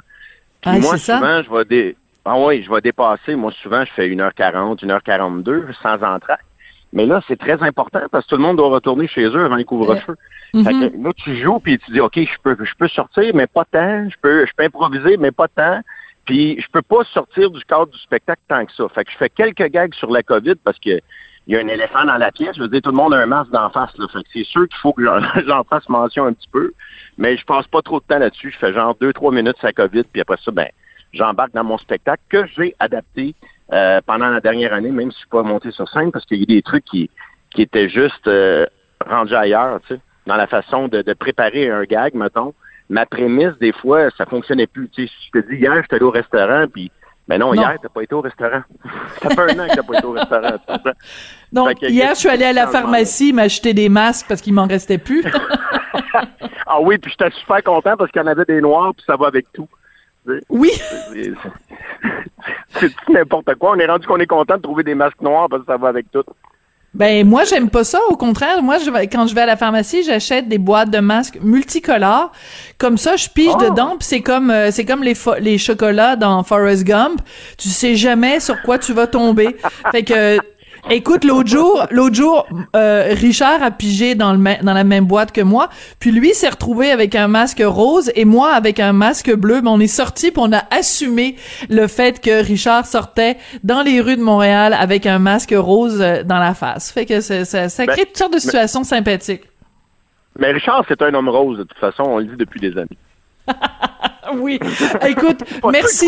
[0.61, 1.17] Puis Ah, moi, c'est ça?
[1.17, 1.65] souvent, je vais...
[1.65, 1.97] Dé...
[2.25, 3.35] Ah oui, je vais dépasser.
[3.35, 6.45] Moi, souvent, je fais 1h40, 1h42 sans entraque.
[6.93, 9.55] Mais là, c'est très important parce que tout le monde doit retourner chez eux avant
[9.55, 10.15] les couvre-feu.
[10.53, 13.47] Fait que là, tu joues puis tu dis, OK, je peux, je peux sortir, mais
[13.47, 14.07] pas tant.
[14.07, 15.81] Je peux, je peux improviser, mais pas tant.
[16.25, 18.87] Puis je peux pas sortir du cadre du spectacle tant que ça.
[18.89, 20.99] Fait que je fais quelques gags sur la COVID parce que
[21.45, 22.55] il y a un éléphant dans la pièce.
[22.55, 23.97] Je veux dire, tout le monde a un masque d'en face.
[23.97, 24.07] Là.
[24.07, 26.71] Fait que c'est sûr qu'il faut que j'en, j'en fasse mention un petit peu.
[27.17, 28.51] Mais je passe pas trop de temps là-dessus.
[28.51, 30.67] Je fais genre deux, trois minutes sur la COVID, puis après ça, ben,
[31.11, 33.35] j'embarque dans mon spectacle que j'ai adapté
[33.71, 36.39] euh, pendant la dernière année, même si je suis pas monté sur scène, parce qu'il
[36.39, 37.09] y a des trucs qui,
[37.51, 38.65] qui étaient juste euh,
[39.05, 42.53] rendus ailleurs, tu sais, dans la façon de, de préparer un gag, mettons.
[42.89, 44.89] Ma prémisse, des fois, ça fonctionnait plus.
[44.89, 46.91] Tu sais, je te dis, hier, j'étais allé au restaurant, puis
[47.27, 47.61] ben non, Non.
[47.61, 48.61] hier, t'as pas été au restaurant.
[49.21, 50.55] ça fait un an que t'as pas été au restaurant.
[51.53, 54.67] Donc, que hier, je suis allée à la pharmacie m'acheter des masques parce qu'il m'en
[54.67, 55.23] restait plus.
[56.65, 59.15] Ah oui, puis j'étais super content parce qu'il y en avait des noirs, puis ça
[59.15, 59.67] va avec tout.
[60.49, 60.71] Oui.
[62.79, 63.71] C'est- n'importe quoi.
[63.75, 65.89] On est rendu qu'on est content de trouver des masques noirs parce que ça va
[65.89, 66.23] avec tout.
[66.95, 67.99] Ben moi j'aime pas ça.
[68.09, 71.39] Au contraire, moi je quand je vais à la pharmacie, j'achète des boîtes de masques
[71.41, 72.31] multicolores.
[72.77, 73.63] Comme ça, je pige Oh!
[73.63, 73.95] dedans.
[73.97, 77.19] Puis c'est comme euh, c'est comme les les chocolats dans Forrest Gump.
[77.57, 79.55] Tu sais jamais sur quoi tu vas tomber.
[79.91, 80.37] fait que
[80.89, 85.31] Écoute, l'autre jour, l'autre jour, euh, Richard a pigé dans le dans la même boîte
[85.31, 85.69] que moi,
[85.99, 89.61] puis lui s'est retrouvé avec un masque rose et moi avec un masque bleu.
[89.61, 91.35] Mais on est sorti puis on a assumé
[91.69, 96.23] le fait que Richard sortait dans les rues de Montréal avec un masque rose euh,
[96.23, 96.91] dans la face.
[96.91, 99.43] Fait que ça, ça, ça crée Ben, toutes sortes de situations sympathiques.
[100.37, 102.97] Mais Richard, c'est un homme rose, de toute façon, on le dit depuis des années.
[104.39, 104.59] Oui.
[105.07, 106.07] Écoute, merci.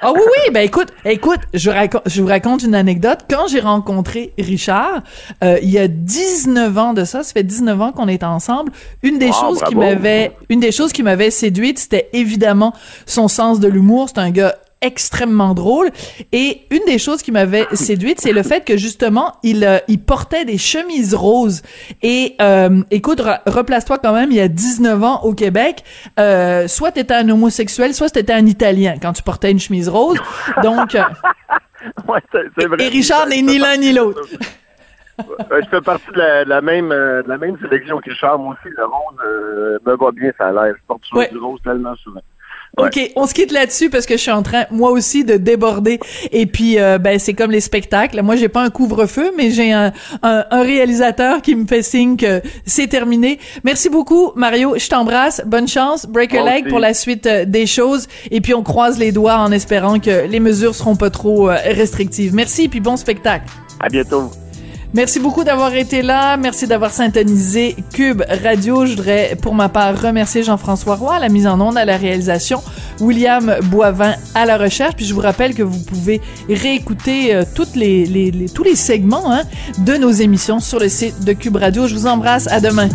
[0.00, 3.20] Ah oui, oui, ben écoute, écoute, je, raconte, je vous raconte une anecdote.
[3.28, 5.02] Quand j'ai rencontré Richard,
[5.42, 8.72] euh, il y a 19 ans de ça, ça fait 19 ans qu'on est ensemble,
[9.02, 12.74] une des choses qui m'avait une des choses qui m'avait séduite, c'était évidemment
[13.06, 14.08] son sens de l'humour.
[14.08, 15.90] C'est un gars extrêmement drôle
[16.32, 20.00] et une des choses qui m'avait séduite c'est le fait que justement il euh, il
[20.00, 21.62] portait des chemises roses
[22.02, 25.84] et euh, écoute re- replace-toi quand même il y a 19 ans au Québec
[26.20, 30.18] euh, soit t'étais un homosexuel soit t'étais un italien quand tu portais une chemise rose
[30.62, 30.96] donc
[32.08, 32.76] Ouais, c'est c'est vrai.
[32.84, 34.20] et Richard n'est ni l'un ni l'autre
[35.18, 38.38] je fais partie de la, de la même euh, de la même sélection que Richard.
[38.38, 40.74] Moi aussi, le rose me va bien, ça a l'air.
[40.76, 41.28] Je porte souvent Ouais.
[41.30, 42.22] du rose tellement souvent.
[42.78, 42.86] Ouais.
[42.86, 46.00] OK, on se quitte là-dessus parce que je suis en train, moi aussi, de déborder.
[46.30, 48.22] Et puis, euh, ben, c'est comme les spectacles.
[48.22, 49.92] Moi, j'ai pas un couvre-feu, mais j'ai un,
[50.22, 53.38] un, un réalisateur qui me fait signe que c'est terminé.
[53.62, 54.74] Merci beaucoup, Mario.
[54.78, 55.42] Je t'embrasse.
[55.44, 56.06] Bonne chance.
[56.06, 58.08] Break a leg pour la suite euh, des choses.
[58.30, 61.56] Et puis, on croise les doigts en espérant que les mesures seront pas trop euh,
[61.66, 62.34] restrictives.
[62.34, 63.44] Merci, puis bon spectacle.
[63.80, 64.30] À bientôt.
[64.94, 66.36] Merci beaucoup d'avoir été là.
[66.36, 68.84] Merci d'avoir syntonisé Cube Radio.
[68.84, 71.96] Je voudrais, pour ma part, remercier Jean-François Roy à la mise en onde, à la
[71.96, 72.62] réalisation.
[73.00, 74.94] William Boivin à la recherche.
[74.96, 79.42] Puis je vous rappelle que vous pouvez réécouter euh, tous les segments hein,
[79.78, 81.86] de nos émissions sur le site de Cube Radio.
[81.86, 82.46] Je vous embrasse.
[82.48, 82.88] À demain.